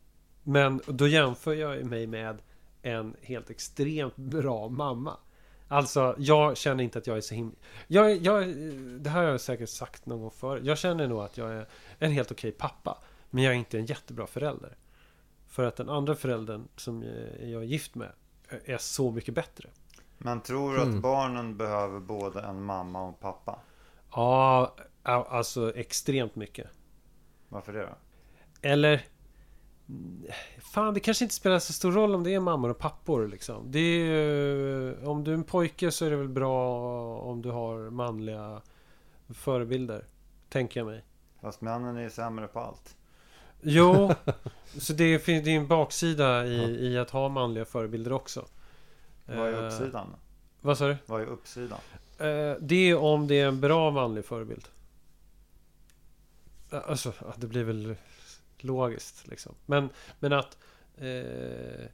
[0.42, 2.42] Men då jämför jag ju mig med
[2.82, 5.16] en helt extremt bra mamma.
[5.68, 7.56] Alltså, jag känner inte att jag är så himla...
[7.86, 8.48] Jag, jag,
[9.00, 10.60] det här har jag säkert sagt någon gång förr.
[10.64, 11.66] Jag känner nog att jag är
[11.98, 12.98] en helt okej pappa.
[13.30, 14.76] Men jag är inte en jättebra förälder.
[15.52, 17.02] För att den andra föräldern som
[17.40, 18.12] jag är gift med
[18.64, 19.68] är så mycket bättre.
[20.18, 20.96] Men tror du Mm.
[20.96, 23.58] att barnen behöver både en mamma och en pappa?
[24.10, 26.66] Ja, alltså extremt mycket.
[27.48, 27.94] Varför det då?
[28.62, 29.04] Eller...
[30.72, 33.70] Fan, det kanske inte spelar så stor roll om det är mammor och pappor liksom.
[33.70, 36.78] Det är ju, Om du är en pojke så är det väl bra
[37.18, 38.62] om du har manliga
[39.28, 40.04] förebilder.
[40.48, 41.04] Tänker jag mig.
[41.40, 42.96] Fast männen är ju sämre på allt.
[43.62, 44.12] Jo,
[44.78, 48.46] så det finns det är en baksida i, i att ha manliga förebilder också.
[49.26, 50.06] Vad är Eh, uppsidan?
[50.60, 50.96] Vad sa du?
[51.06, 51.78] Vad är uppsidan?
[52.18, 54.68] Eh, det är om det är en bra manlig förebild.
[56.72, 57.94] Eh, Alltså, ja, det blir väl
[58.58, 59.54] logiskt liksom.
[59.66, 59.88] Men,
[60.20, 60.58] men att...
[60.96, 61.86] Eh,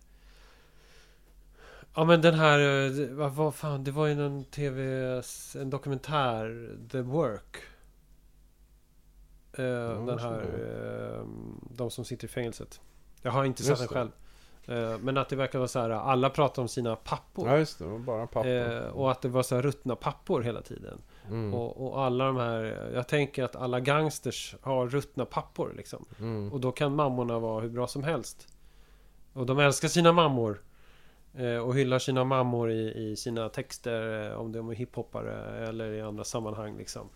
[1.95, 2.59] ja men den här...
[3.01, 4.83] eh, vad fan, det var ju en tv...
[5.55, 6.77] En dokumentär.
[6.91, 7.57] The Work.
[9.59, 10.41] Eh, den här...
[10.41, 11.25] är Eh,
[11.71, 12.81] de som sitter i fängelset.
[13.23, 14.11] Jag har inte sett den själv.
[14.67, 15.91] Eh, men att det verkar vara så här.
[15.91, 17.49] Alla pratar om sina pappor.
[17.49, 18.49] Ja just det, bara pappa.
[18.49, 20.99] Eh, och att det var så här ruttna pappor hela tiden.
[21.27, 21.55] mm.
[21.55, 22.91] Och, och alla de här...
[22.95, 26.05] Jag tänker att alla gangsters har ruttna pappor liksom.
[26.19, 26.53] Mm.
[26.53, 28.49] Och då kan mammorna vara hur bra som helst.
[29.33, 30.63] Och de älskar sina mammor.
[31.35, 34.31] Eh, och hyllar sina mammor i, i sina texter.
[34.31, 37.09] Eh, om de är hiphoppare eller i andra sammanhang liksom.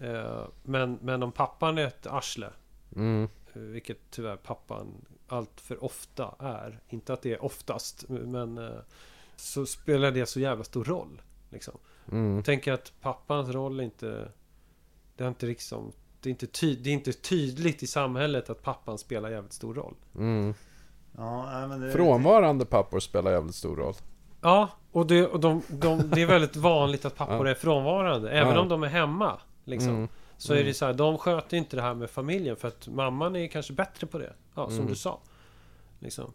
[0.00, 2.50] Eh, men, men om pappan är ett arsle.
[2.96, 3.28] Mm.
[3.54, 4.86] eh, Vilket tyvärr pappan
[5.28, 6.80] allt för ofta är.
[6.88, 8.04] Inte att det är oftast.
[8.08, 8.70] Men eh,
[9.36, 11.22] så spelar det så jävla stor roll.
[11.50, 11.74] Liksom.
[12.12, 12.36] Mm.
[12.36, 14.28] Jag tänker att pappans roll är inte...
[15.16, 15.92] Det är inte liksom...
[16.20, 19.74] Det är inte, ty, det är inte tydligt i samhället att pappan spelar jävligt stor
[19.74, 19.94] roll.
[20.16, 20.54] Mm.
[21.16, 23.94] Ja, det, Frånvarande pappor spelar jävligt stor roll.
[24.40, 27.50] Ja, och, det, och de, de, det är väldigt vanligt att pappor Ja.
[27.50, 28.30] är frånvarande.
[28.30, 28.60] Även Ja.
[28.60, 29.40] om de är hemma.
[29.70, 29.94] Liksom.
[29.96, 30.08] Mm.
[30.36, 33.36] Så är det så här, de sköter inte det här med familjen för att mamman
[33.36, 34.32] är kanske bättre på det.
[34.54, 34.86] Ja, som Mm.
[34.88, 35.20] du sa.
[35.98, 36.32] Liksom.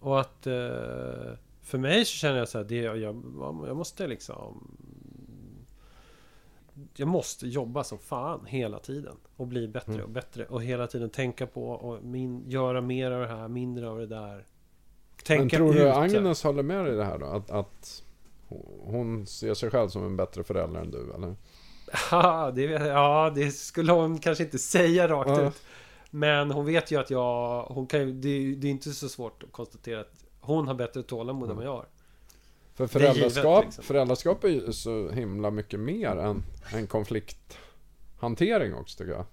[0.00, 0.46] Och att...
[0.46, 1.32] Eh,
[1.62, 2.98] för mig så känner jag så här, det, jag,
[3.68, 4.76] jag måste liksom...
[6.96, 9.16] Jag måste jobba som fan hela tiden.
[9.36, 10.04] Och bli bättre Mm.
[10.04, 10.46] och bättre.
[10.46, 14.06] Och hela tiden tänka på och min, göra mer av det här, mindre av det
[14.06, 14.34] där.
[14.34, 14.44] Men
[15.26, 15.94] Tänka tror du ut.
[15.94, 17.26] Agnes håller med dig i det här då?
[17.26, 18.02] Att, att
[18.84, 21.34] hon ser sig själv som en bättre förälder än du, eller?
[22.10, 25.48] Ja, det, ja, det skulle hon kanske inte säga rakt Ja.
[25.48, 25.62] ut.
[26.10, 27.62] Men hon vet ju att jag...
[27.62, 31.02] Hon kan, det, är- det är inte så svårt att konstatera att hon har bättre
[31.02, 31.86] tålamod än vad jag har.
[32.74, 33.84] För föräldraskap, liksom.
[33.84, 39.24] föräldraskap är ju så himla mycket mer än, än konflikthantering också tycker jag.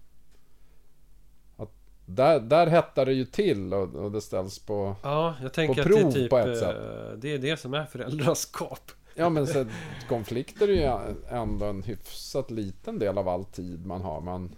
[1.58, 1.72] Att
[2.06, 4.96] där, där hettar det ju till och, och det ställs på...
[5.04, 6.30] Ja, jag tänker På att det är prov typ...
[6.30, 6.76] på ett eh, sätt.
[7.22, 8.92] Det är det som är föräldraskap.
[9.16, 9.66] Ja men så,
[10.08, 14.22] konflikter är ju ändå en hyfsat liten del av all tid man har.
[14.22, 14.52] Man,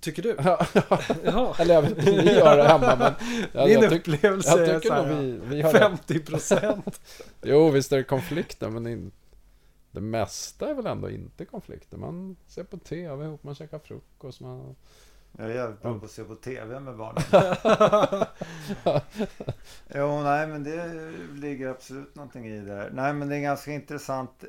[0.00, 0.36] Tycker du?
[1.24, 1.54] Ja.
[1.58, 3.12] eller jag vet inte hur ni gör det hemma men...
[3.52, 5.78] Jag, Min jag, tyck, upplevelse jag är tycker så nog här, vi, vi har det.
[5.78, 7.00] 50 procent.
[7.42, 9.12] Jo visst är det konflikter men in,
[9.90, 11.96] det mesta är väl ändå inte konflikter.
[11.96, 14.76] Man ser på TV ihop, man käkar frukost, man...
[15.36, 17.22] Jag är jävligt bra på att se på TV med barnen.
[19.94, 22.90] jo, nej men det ligger absolut någonting i det där.
[22.92, 24.44] Nej men det är en ganska intressant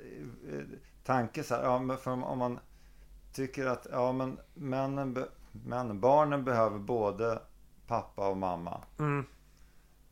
[0.52, 0.60] eh,
[1.04, 1.64] tanke så här.
[1.64, 2.60] Ja, men för om, man
[3.34, 7.40] tycker att ja, men männen, be, männen, barnen behöver både
[7.88, 8.82] pappa och mamma.
[9.00, 9.26] Mm,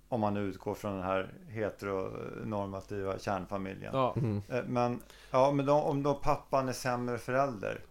[0.10, 3.92] Om man utgår från den här heteronormativa kärnfamiljen.
[3.94, 4.14] ja.
[4.18, 4.42] Mm.
[4.50, 5.00] Eh, Men,
[5.32, 7.82] ja, men då, om då pappan är sämre förälder.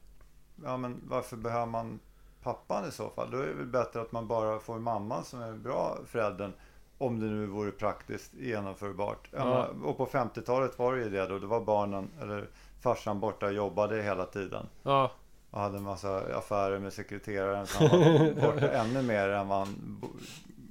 [0.64, 2.00] Ja, men varför behöver man
[2.42, 3.30] pappan i så fall?
[3.30, 6.52] Då är det väl bättre att man bara får mamman som är bra föräldern.
[6.98, 9.28] Om det nu vore praktiskt genomförbart.
[9.32, 9.66] Ja.
[9.84, 11.38] Och på 50-talet var det ju det då.
[11.38, 12.48] Det var barnen, eller
[12.80, 14.66] farsan borta och jobbade hela tiden.
[14.82, 15.10] ja.
[15.50, 17.66] Och hade en massa affärer med sekreteraren.
[17.66, 20.08] Så han var borta ännu mer än vad han bo-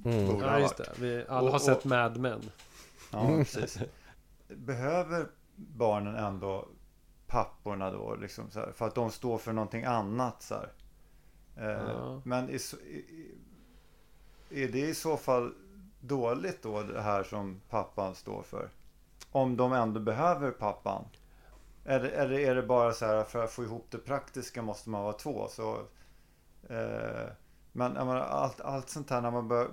[0.04, 0.26] Mm.
[0.26, 0.98] borde ja ha varit.
[0.98, 2.40] Vi alla Och- har sett och- Mad Men.
[3.12, 3.78] Ja, precis.
[4.48, 6.68] Behöver barnen ändå
[7.26, 8.14] papporna då?
[8.14, 10.42] Liksom, här, för att de står för någonting annat.
[10.42, 10.68] Så här.
[11.60, 12.20] Eh, Ja.
[12.24, 13.34] Men i, i,
[14.50, 15.54] är det i så fall
[16.00, 18.70] dåligt då det här som pappan står för?
[19.30, 21.04] Om de ändå behöver pappan?
[21.84, 25.02] Eller, eller är det bara så här för att få ihop det praktiska måste man
[25.02, 25.48] vara två?
[25.48, 25.74] Så,
[26.68, 27.28] eh,
[27.72, 29.68] men menar, allt, allt sånt här när man börjar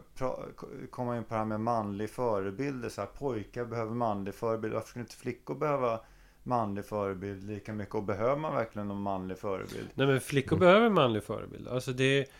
[0.91, 2.91] komma in på det här med manlig förebild.
[2.91, 4.73] Så här, pojkar behöver manlig förebild.
[4.73, 5.99] Varför skulle inte flickor behöva
[6.47, 7.95] manlig förebild lika mycket?
[7.95, 9.87] Och behöver man verkligen någon manlig förebild?
[9.93, 10.59] Nej men flickor Mm.
[10.67, 11.67] behöver manlig förebild.
[11.67, 12.31] Alltså det...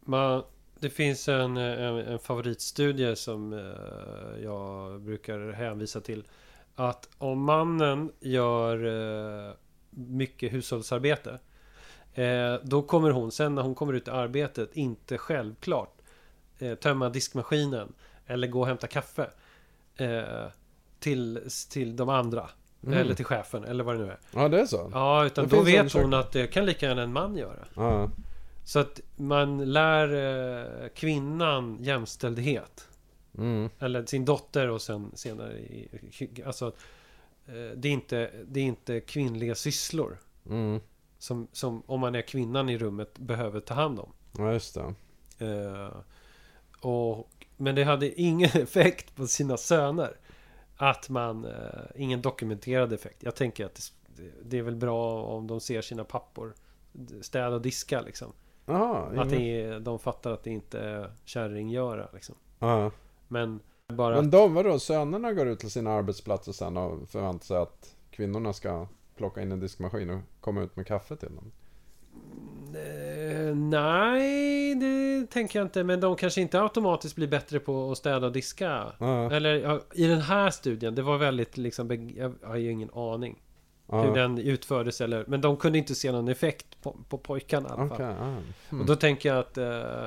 [0.00, 0.42] Man,
[0.78, 6.24] det finns en, en, en favoritstudie som eh, jag brukar hänvisa till.
[6.74, 8.84] Att om mannen gör
[9.48, 9.52] eh,
[9.90, 11.38] mycket hushållsarbete.
[12.14, 15.98] Eh, då kommer hon sen när hon kommer ut i arbetet inte självklart
[16.58, 17.92] eh, tömma diskmaskinen.
[18.26, 19.30] Eller gå och hämta kaffe.
[19.96, 20.22] Eh,
[20.98, 21.40] till,
[21.70, 22.48] till de andra.
[22.86, 22.98] Mm.
[22.98, 24.18] Eller till chefen eller vad det nu är.
[24.30, 24.90] Ja det är så?
[24.92, 27.66] Ja, utan Det då vet hon att det kan lika gärna en man göra.
[27.74, 28.10] Ja.
[28.64, 30.14] Så att man lär
[30.82, 32.88] eh, kvinnan jämställdhet.
[33.38, 33.70] Mm.
[33.78, 35.88] Eller sin dotter och sen senare i,
[36.46, 36.66] Alltså
[37.46, 40.18] eh, det, är inte, det är inte kvinnliga sysslor.
[40.50, 40.80] Mm.
[41.18, 44.12] Som, som om man är kvinnan i rummet behöver ta hand om.
[44.38, 44.94] Ja just det.
[45.46, 45.90] Eh,
[46.80, 50.16] och, men det hade ingen effekt på sina söner.
[50.76, 51.44] Att man...
[51.44, 51.52] Eh,
[51.94, 53.22] ingen dokumenterad effekt.
[53.22, 56.54] Jag tänker att det, det är väl bra om de ser sina pappor
[57.20, 58.32] städa och diska liksom.
[58.66, 59.22] Jaha.
[59.22, 62.34] Att är, de fattar att det inte är kärringgöra liksom.
[62.58, 62.90] Ja.
[63.28, 64.16] Men bara...
[64.16, 64.78] Men de, vadå?
[64.78, 69.52] Sönerna går ut till sina arbetsplatser sen och förväntar sig att kvinnorna ska plocka in
[69.52, 71.52] en diskmaskin och komma ut med kaffe till dem?
[73.48, 75.84] Eh, nej, det tänker jag inte.
[75.84, 78.92] Men de kanske inte automatiskt blir bättre på att städa och diska.
[78.98, 79.30] Ja.
[79.32, 82.08] Eller ja, i den här studien, det var väldigt liksom...
[82.16, 83.40] Jag har ju ingen aning
[83.88, 85.24] hur den utfördes eller...
[85.28, 87.96] Men de kunde inte se någon effekt på, på pojkarna i alla Okej.
[87.96, 88.16] fall.
[88.18, 88.26] ja.
[88.70, 88.80] Mm.
[88.80, 89.58] Och då tänker jag att...
[89.58, 90.04] Eh,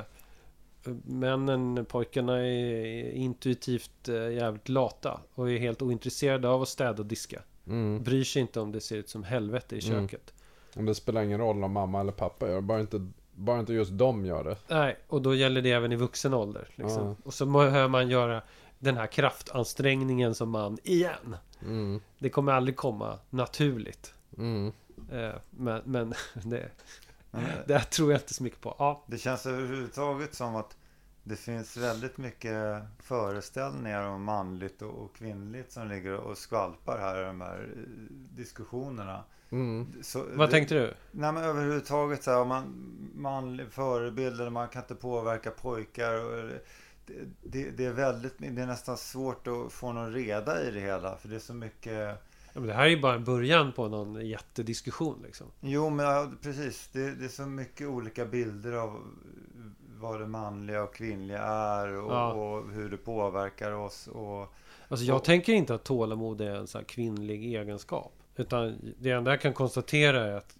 [1.04, 5.20] männen, pojkarna är intuitivt eh, jävligt lata.
[5.34, 7.42] Och är helt ointresserade av att städa och diska.
[7.66, 8.02] Mm.
[8.02, 10.08] Bryr sig inte om det ser ut som helvete i Mm.
[10.08, 10.34] köket.
[10.76, 13.06] Och det spelar ingen roll om mamma eller pappa gör det, bara inte,
[13.38, 14.56] bara inte just de gör det.
[14.68, 16.68] Nej, och då gäller det även i vuxen ålder.
[16.74, 17.06] Liksom.
[17.06, 17.16] Ja.
[17.24, 18.42] Och så behöver man göra
[18.78, 21.36] den här kraftansträngningen som man igen.
[21.62, 22.00] Mm.
[22.18, 24.14] Det kommer aldrig komma naturligt.
[24.38, 24.72] Mm.
[25.12, 26.70] Eh, men men det,
[27.32, 28.74] eh, det tror jag inte så mycket på.
[28.78, 30.76] Ja, Det känns överhuvudtaget som att
[31.22, 37.22] Det finns väldigt mycket föreställningar om manligt och, och kvinnligt som ligger och skvalpar här
[37.22, 37.82] i de här eh,
[38.36, 39.24] diskussionerna.
[39.50, 39.92] Mm.
[40.02, 40.94] Så Vad det- tänkte du?
[41.10, 42.74] Nej men överhuvudtaget så här, om man
[43.14, 46.24] manlig förebild eller man kan inte påverka pojkar.
[46.24, 46.48] Och,
[47.06, 50.80] det, det, det är väldigt, det är nästan svårt att få någon reda i det
[50.80, 51.16] hela.
[51.16, 51.92] För det är så mycket,
[52.52, 55.46] Ja, men det här är ju bara början på någon jättediskussion liksom.
[55.60, 56.88] jo men ja, precis.
[56.92, 59.02] Det, det är så mycket olika bilder av
[60.00, 62.32] vad det manliga och kvinnliga är och, Ja.
[62.32, 64.06] och hur det påverkar oss.
[64.06, 64.54] Och,
[64.88, 68.12] Alltså jag Och- tänker inte att tålamod är en så här kvinnlig egenskap.
[68.38, 70.56] Utan det enda jag kan konstatera är att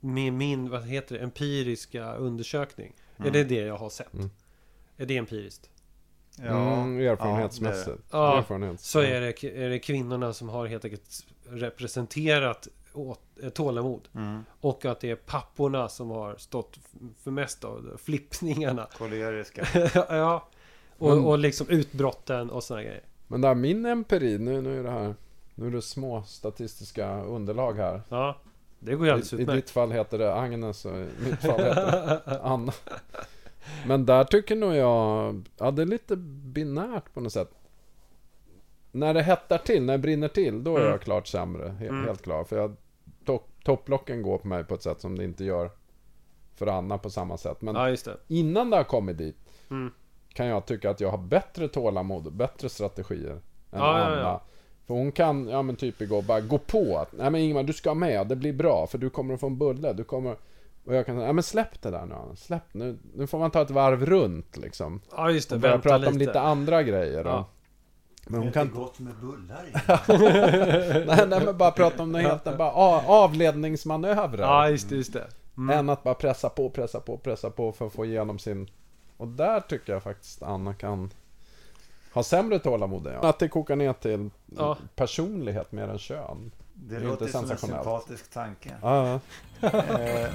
[0.00, 2.92] med min, vad heter det, empiriska undersökning.
[3.16, 3.32] Är Mm.
[3.32, 4.14] det det jag har sett?
[4.14, 4.30] Mm.
[4.96, 5.70] Är det empiriskt?
[6.38, 7.98] mm, erfarenhetsmässigt.
[8.10, 8.88] Ja, Erfarenhets.
[8.90, 14.08] Så är det, är det kvinnorna som har helt enkelt representerat åt, eh, tålamod.
[14.14, 16.78] mm, Och att det är papporna som har stått
[17.22, 18.86] för mest av flippningarna.
[18.98, 19.66] koleriska.
[20.08, 20.48] ja.
[20.98, 23.02] Och, och liksom utbrotten och sådana grejer.
[23.28, 25.14] Men där min empiri, nu, nu är det här
[25.54, 28.36] Nu är det små statistiska underlag här Ja,
[28.78, 29.56] det går ju alldeles I, I utmärkt.
[29.66, 32.72] ditt fall heter det Agnes och i mitt fall heter det Anna
[33.86, 37.50] Men där tycker nog jag Ja det är lite binärt på något sätt
[38.92, 40.90] När det hettar till, när det brinner till Då är Mm.
[40.92, 42.04] jag klart sämre, he- Mm.
[42.04, 42.76] helt klart För jag,
[43.24, 45.70] topp, topplocken går på mig på ett sätt som det inte gör
[46.54, 48.16] För Anna på samma sätt Men Ja, det.
[48.28, 49.36] innan det har kommit dit
[49.70, 49.92] Mm.
[50.34, 54.20] kan jag tycka att jag har bättre tålamod och bättre strategier än ja, Anna.
[54.20, 54.42] ja.
[54.92, 57.72] För hon kan, ja men typ igår, bara gå på att Nej men Ingmar, du
[57.72, 60.36] ska med, det blir bra för du kommer att få en bulle, du kommer
[60.84, 63.50] Och jag kan säga, ja men släpp det där nu släpp nu, nu får man
[63.50, 65.56] ta ett varv runt liksom Ja, just det.
[65.56, 66.10] Och Vänta prata lite.
[66.12, 67.44] om lite andra grejer Ja.
[68.26, 69.72] Men hon det kan är gott med bullar i.
[71.06, 74.94] nej, nej men bara prata om något helt bara a- avledningsmanövrer Ja, just det.
[74.96, 75.26] Just det.
[75.56, 75.78] Mm.
[75.78, 78.70] Än att bara pressa på, pressa på, pressa på för att få igenom sin...
[79.16, 81.10] Och där tycker jag faktiskt Anna kan
[82.14, 83.24] ha sämre tålamod än jag.
[83.24, 84.76] Att det kokar ner till Ja.
[84.94, 86.52] personlighet mer än kön.
[86.74, 88.70] Det, är inte låter som en sympatisk tanke.
[88.82, 89.20] Ja,
[89.60, 90.28] Eh,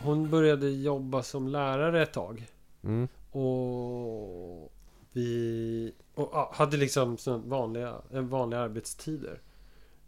[0.00, 2.46] Hon började jobba som lärare ett tag.
[2.84, 3.08] mm.
[3.30, 4.72] Och
[5.12, 9.40] vi och, hade liksom sån vanliga, en vanliga arbetstider.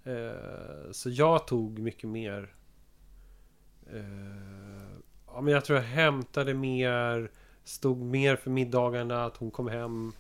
[0.04, 2.54] Eh, så jag tog mycket mer...
[3.92, 7.30] Eh, ja, men jag tror jag hämtade mer,
[7.64, 10.12] stod mer för middagarna, att hon kom hem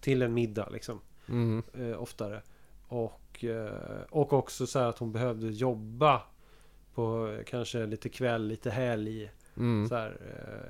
[0.00, 1.00] till en middag liksom.
[1.28, 1.62] Mm.
[1.74, 2.42] eh, oftare.
[2.88, 6.22] Och, eh, och också så här att hon behövde jobba
[6.94, 9.30] på kanske lite kväll, lite helg.
[9.56, 9.88] Mm.
[9.88, 10.16] Så här,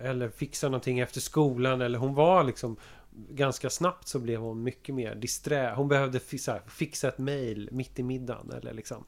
[0.02, 1.80] eller fixa någonting efter skolan.
[1.80, 2.76] Eller hon var liksom
[3.10, 5.72] ganska snabbt så blev hon mycket mer disträ.
[5.76, 8.50] Hon behövde fixa, fixa ett mail mitt i middagen.
[8.50, 9.04] Eller liksom.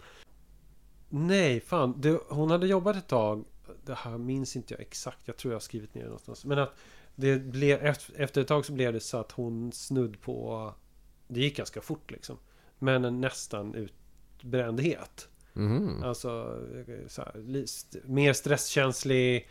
[1.15, 2.01] Nej, fan.
[2.01, 3.45] Det, hon hade jobbat ett tag.
[3.85, 5.21] Det här minns inte jag exakt.
[5.25, 6.45] Jag tror jag har skrivit ner det någonstans.
[6.45, 6.75] Men att
[7.15, 10.75] det blev, efter, ett tag så blev det så att hon snudd på
[11.29, 12.39] det gick ganska fort liksom.
[12.79, 15.29] Men en nästan utbrändhet.
[15.53, 16.03] Mhm.
[16.03, 16.61] Alltså
[17.07, 17.33] så här,
[18.07, 19.49] mer stresskänslig.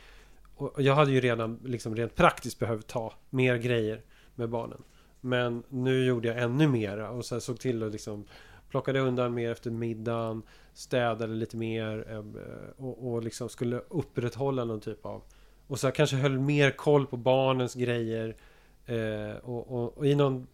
[0.56, 4.02] Och jag hade ju redan liksom rent praktiskt behövt ta mer grejer
[4.36, 4.84] med barnen.
[5.20, 8.26] Men nu gjorde jag ännu mera och så såg till att liksom
[8.72, 10.44] plockade undan mer efter middagen.
[10.74, 12.24] Städade lite mer eh,
[12.86, 15.22] och, och liksom skulle upprätthålla någon typ av
[15.68, 18.36] och så kanske höll mer koll på barnens grejer.
[18.86, 20.48] Eh, och, och, och i någon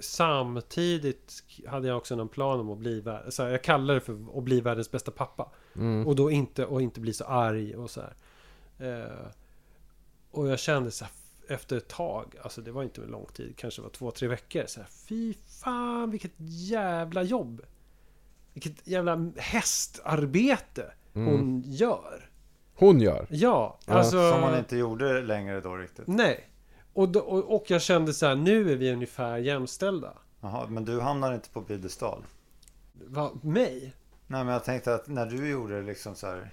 [0.00, 4.18] Samtidigt hade jag också någon plan om att bli så här, Jag kallar det för
[4.38, 5.50] att bli världens bästa pappa.
[5.76, 6.06] Mm.
[6.06, 8.14] Och då inte, och inte bli så arg och så här.
[8.78, 9.26] Eh,
[10.30, 11.12] och jag kände så här,
[11.50, 14.64] efter ett tag, alltså det var inte en lång tid, kanske var två, tre veckor.
[14.66, 16.32] Så här, Fy fan vilket
[16.70, 17.62] jävla jobb!
[18.52, 21.28] Vilket jävla hästarbete Mm.
[21.28, 22.30] hon gör.
[22.74, 23.26] Hon gör.
[23.30, 24.32] Ja, Ja, alltså...
[24.32, 26.06] Som man inte gjorde längre då riktigt.
[26.06, 26.50] Nej.
[26.92, 30.12] Och, då, och, och jag kände så här, nu är vi ungefär jämställda.
[30.40, 32.24] Jaha, men du hamnar inte på piedestal.
[32.92, 33.94] Vad, mig?
[34.26, 36.50] Nej, men jag tänkte att när du gjorde det liksom så här.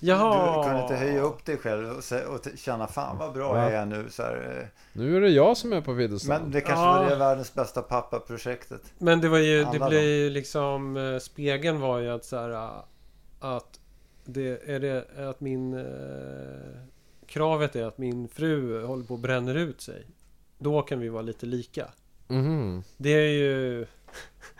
[0.00, 0.56] Jaha.
[0.62, 3.62] Du kunde inte höja upp dig själv och, se, och känna fan vad bra Ja.
[3.62, 4.06] jag är nu.
[4.10, 4.66] Så här, eh.
[4.92, 6.42] Nu är det jag som är på videostan.
[6.42, 6.92] Men det kanske Ja.
[7.02, 8.82] var det världens bästa pappa-projektet.
[8.98, 12.36] Men det var ju, det Handlar blev ju liksom eh, Spegeln var ju att så
[12.36, 12.70] här eh,
[13.40, 13.80] Att
[14.24, 16.80] det är det att min eh,
[17.26, 20.06] Kravet är att min fru håller på och bränner ut sig
[20.58, 21.86] Då kan vi vara lite lika
[22.28, 22.82] Mhm.
[22.96, 23.86] Det är ju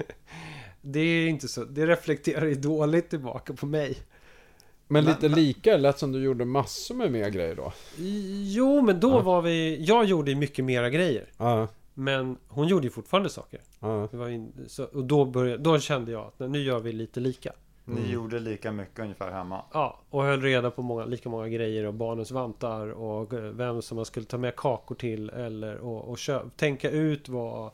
[0.80, 3.96] Det är inte så Det reflekterar ju dåligt tillbaka på mig
[4.88, 7.72] Men Men- lite lika, det lät som du gjorde massor med mer grejer då.
[8.44, 9.20] Jo men då Ja.
[9.20, 14.08] var vi Jag gjorde mycket mera grejer Ja, Men hon gjorde ju fortfarande saker ja.
[14.10, 17.20] det var in, så, Och då, började, då kände jag att nu gör vi lite
[17.20, 17.52] lika
[17.84, 18.10] Ni Mm.
[18.12, 19.62] gjorde lika mycket ungefär hemma.
[19.72, 23.96] Ja, och höll reda på många, lika många grejer och barnens vantar och vem som
[23.96, 27.70] man skulle ta med kakor till eller och, och kö- tänka ut vad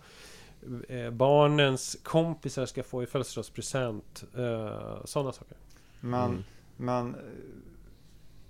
[0.89, 4.25] eh, barnens kompisar ska få i födelsedagspresent.
[4.37, 5.57] Eh, Sådana saker.
[6.01, 6.45] Men, Mm.
[6.83, 7.21] Men eh,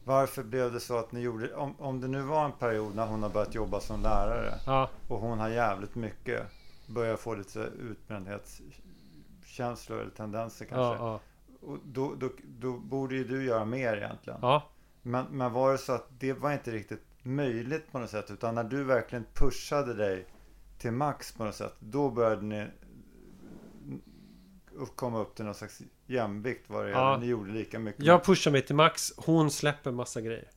[0.05, 1.55] varför blev det så att ni gjorde...
[1.55, 4.91] Om, om det nu var en period när hon har börjat jobba som lärare Ja,
[5.09, 6.47] och hon har jävligt mycket,
[6.87, 10.83] börjar få lite utbrändhetskänslor eller tendenser kanske.
[10.83, 11.21] ja, ja,
[11.67, 14.39] Och då, då, då borde ju du göra mer egentligen.
[15.03, 18.55] Men, men var det så att det var inte riktigt möjligt på något sätt utan
[18.55, 20.27] när du verkligen pushade dig
[20.79, 22.67] till max på något sätt då började ni
[24.97, 25.83] komma upp till någon slags
[26.13, 27.17] jämvikt vad det Ja.
[27.21, 28.05] Ni gjorde lika mycket.
[28.05, 30.49] Jag pushar mig till max, hon släpper massa grejer.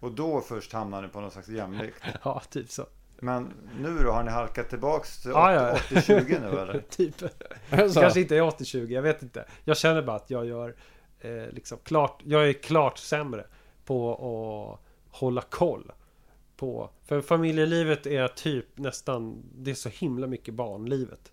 [0.00, 2.02] Och då först hamnade ni på någon slags jämvikt.
[2.22, 2.86] Ja, typ så.
[3.18, 5.74] Men nu då, har ni halkat tillbaks till Ja, ja.
[5.74, 6.80] 80-20 nu eller?
[6.90, 7.14] typ.
[7.70, 9.44] Kanske inte är 80-20, jag vet inte.
[9.64, 10.74] Jag känner bara att jag gör
[11.20, 13.46] eh, liksom klart, jag är klart sämre
[13.84, 14.80] på att
[15.18, 15.92] hålla koll
[16.56, 21.32] på, för familjelivet är typ nästan, det är så himla mycket barnlivet.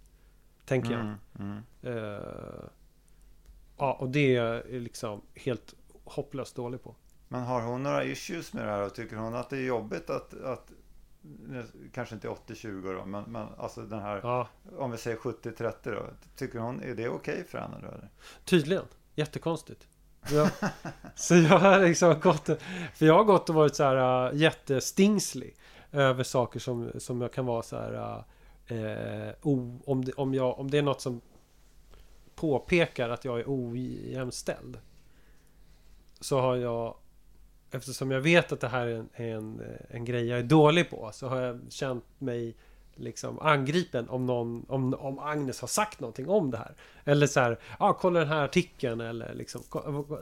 [0.66, 1.00] Tänker jag.
[1.02, 1.64] Mm, mm.
[1.82, 2.20] Eh,
[3.82, 6.96] ja, och det är jag liksom helt hopplöst dålig på.
[7.28, 10.10] Men har hon några issues med det här och tycker hon att det är jobbigt
[10.10, 10.72] att, att
[11.94, 16.04] kanske inte 80-20 då, men, men alltså den här, Ja, om vi säger 70-30 då.
[16.36, 18.10] Tycker hon, är det okej för henne då eller?
[18.46, 18.86] tydligen.
[19.16, 19.88] Jättekonstigt.
[20.32, 20.50] Ja.
[21.16, 22.46] så jag har liksom gått,
[22.96, 25.56] för jag har gått och varit så här uh, jättestingslig
[25.92, 28.24] över saker som, som jag kan vara så här
[28.72, 31.22] uh, eh, o, om, det, om, jag, om det är något som
[32.42, 34.78] påpekar att jag är ojämställd.
[36.20, 36.96] Så har jag
[37.74, 41.10] Eftersom jag vet att det här är en, en, en grej jag är dålig på
[41.14, 42.56] Så har jag känt mig
[42.96, 47.40] liksom angripen om någon Om, om Agnes har sagt någonting om det här Eller så
[47.40, 49.62] här, ja ah, kolla den här artikeln eller liksom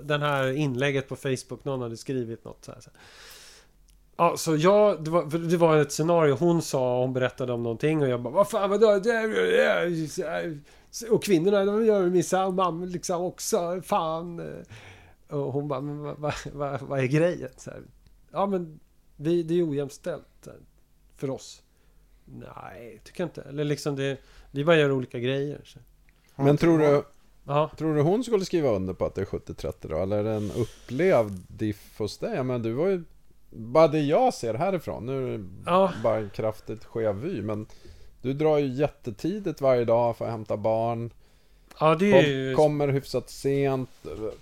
[0.03, 2.79] Den här inlägget på Facebook Någon hade skrivit något så här.
[2.79, 2.99] Så här.
[4.17, 8.01] Ja, så jag, det var, det var ett scenario hon sa, hon berättade om någonting
[8.01, 8.99] och jag bara Vad fan vadå?
[11.11, 14.39] Och kvinnorna de gör minsann mamma liksom också, fan
[15.27, 17.49] Och hon bara, men vad, vad, vad, är grejen?
[17.57, 17.81] Så här,
[18.31, 18.79] ja men
[19.15, 20.59] vi, det är ojämställt här,
[21.17, 21.63] för oss
[22.25, 23.41] Nej, tycker jag inte.
[23.41, 24.17] Eller liksom det,
[24.51, 25.61] vi bara gör olika grejer.
[25.63, 25.79] Så.
[26.35, 27.03] Men tror du,
[27.49, 29.97] Ja, tror du hon skulle skriva under på att det är 70-30 då?
[29.97, 32.43] Eller är det en upplevd diff hos dig?
[32.43, 33.03] Men du var ju...
[33.49, 37.65] Bara det jag ser härifrån, nu är det ja, bara en kraftigt skev vy, men
[38.21, 41.11] du drar ju jättetidigt varje dag för att hämta barn.
[41.79, 42.55] ja det är ju...
[42.55, 43.89] Kom, kommer hyfsat sent,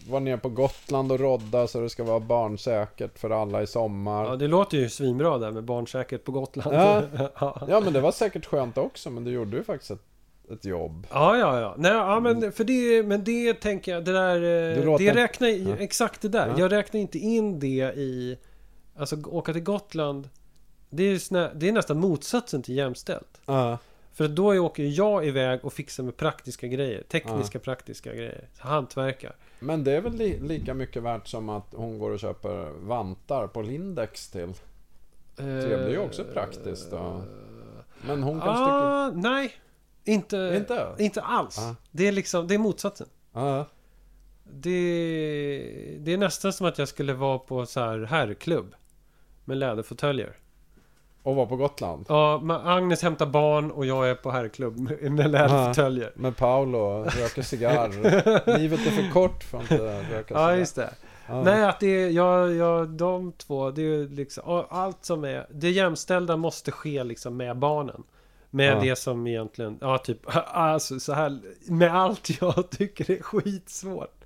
[0.09, 4.25] var nere på Gotland och rodda så det ska vara barnsäkert för alla i sommar.
[4.25, 6.75] Ja, det låter ju svinbra där med barnsäkert på Gotland.
[7.39, 7.65] Ja.
[7.69, 7.80] ja.
[7.84, 10.01] Men det var säkert skönt också, men du gjorde ju faktiskt ett,
[10.51, 11.07] ett jobb.
[11.11, 11.75] Ja, ja, ja.
[11.78, 14.36] Nej, ja men för det, men det tänker jag, det där...
[14.78, 15.75] eh, låter- Det räknar, Ja.
[15.80, 16.47] exakt det där.
[16.47, 16.53] Ja.
[16.59, 18.38] Jag räknar inte in det i...
[18.99, 20.30] Alltså åka till Gotland.
[20.89, 23.41] Det är, snä, det är nästan motsatsen till jämställt.
[23.45, 23.77] Ja.
[24.13, 27.03] För då åker jag iväg och fixar med praktiska grejer.
[27.03, 28.47] Tekniska praktiska grejer.
[28.57, 29.35] Hantverkar.
[29.59, 33.47] Men det är väl li, lika mycket värt som att hon går och köper vantar
[33.47, 34.53] på Lindex till.
[35.35, 35.69] Trevligt.
[35.69, 37.21] det är ju också praktiskt då.
[38.01, 39.51] Men hon kanske Ah, nej.
[40.03, 40.95] Inte, Inte?
[40.99, 41.59] inte alls.
[41.59, 41.75] Ah.
[41.91, 43.07] Det är liksom, det är motsatsen.
[43.07, 43.39] tycker...
[43.39, 43.65] Ja.
[44.43, 48.75] Det, det är nästan som att jag skulle vara på så här herrklubb.
[49.45, 50.38] Med läderfåtöljer.
[51.28, 52.05] Och var på Gotland.
[52.09, 56.11] Ja, men Agnes hämtar barn och jag är på herrklubb med, läderfåtöljer.
[56.15, 57.89] Med Paolo, röker cigarr.
[58.57, 60.41] Livet är för kort för att inte röka cigarr.
[60.51, 60.93] Ja, just det.
[61.28, 61.43] Ja.
[61.43, 65.69] Nej, att det är, ja, ja, de två, det är liksom, allt som är, det
[65.71, 68.03] jämställda måste ske liksom med barnen.
[68.49, 68.80] Med Ja.
[68.82, 74.25] det som egentligen, ja typ, alltså så här, med allt jag tycker är skitsvårt.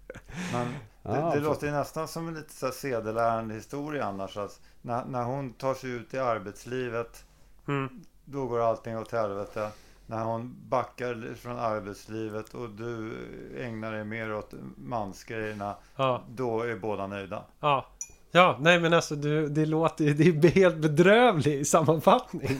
[0.53, 0.67] Men
[1.03, 4.37] Det, det låter ju nästan som en lite så här sedelärande historia annars.
[4.37, 7.25] Att när, när hon tar sig ut i arbetslivet
[7.67, 7.89] Mm.
[8.25, 9.69] då går allting åt helvete.
[10.05, 13.13] När hon backar från arbetslivet och du
[13.59, 15.75] ägnar dig mer åt mansgrejerna.
[15.95, 17.43] Ja, Då är båda nöjda.
[17.59, 17.85] ja.
[18.33, 22.59] Ja, nej men alltså du, det låter ju, det är helt bedrövlig sammanfattning.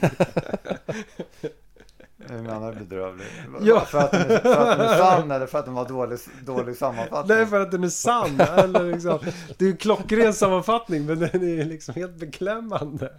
[2.32, 3.26] Hur menar du bedrövlig?
[3.60, 3.80] Ja.
[3.80, 6.18] För, att den är, för att den är sann eller för att den var dålig,
[6.44, 7.36] dålig sammanfattning?
[7.36, 8.40] Nej, för att den är sann.
[8.40, 9.18] Eller liksom,
[9.58, 13.12] det är en klockren sammanfattning, men den är liksom helt beklämmande.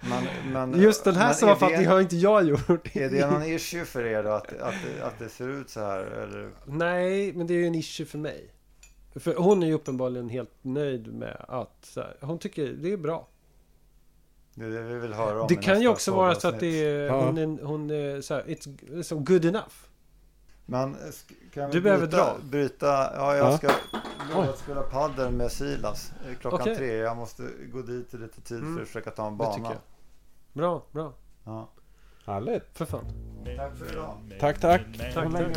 [0.00, 2.96] Men, men, Just den här är sammanfattningen har inte jag gjort.
[2.96, 5.98] Är det någon issue för er då att, att, att det ser ut så här?
[5.98, 6.50] Eller?
[6.64, 8.50] Nej, men det är ju en issue för mig.
[9.16, 13.28] För hon är ju uppenbarligen helt nöjd med att här, hon tycker det är bra.
[14.54, 17.24] Det vi vill höra om Det kan ju också vara så att det är, Ja.
[17.24, 19.74] hon är, hon är så här, it's, it's good enough.
[20.66, 20.98] Men eh,
[21.54, 22.36] kan vi Du behöver bryta, dra.
[22.42, 22.86] bryta?
[23.16, 23.58] Ja, jag Ja.
[23.58, 23.70] ska
[24.34, 26.76] lova att spela padel med Silas eh, klockan Okej.
[26.76, 26.94] tre.
[26.96, 27.42] Jag måste
[27.72, 28.74] gå dit i lite tid Mm.
[28.74, 29.68] för att försöka ta en bana.
[29.68, 29.76] jag.
[30.52, 31.12] Bra, bra.
[31.44, 31.68] Ja.
[32.26, 32.64] Härligt.
[32.78, 33.04] För fan.
[33.56, 34.14] Tack för idag.
[34.40, 34.82] Tack, tack.
[35.14, 35.56] Tack, tack.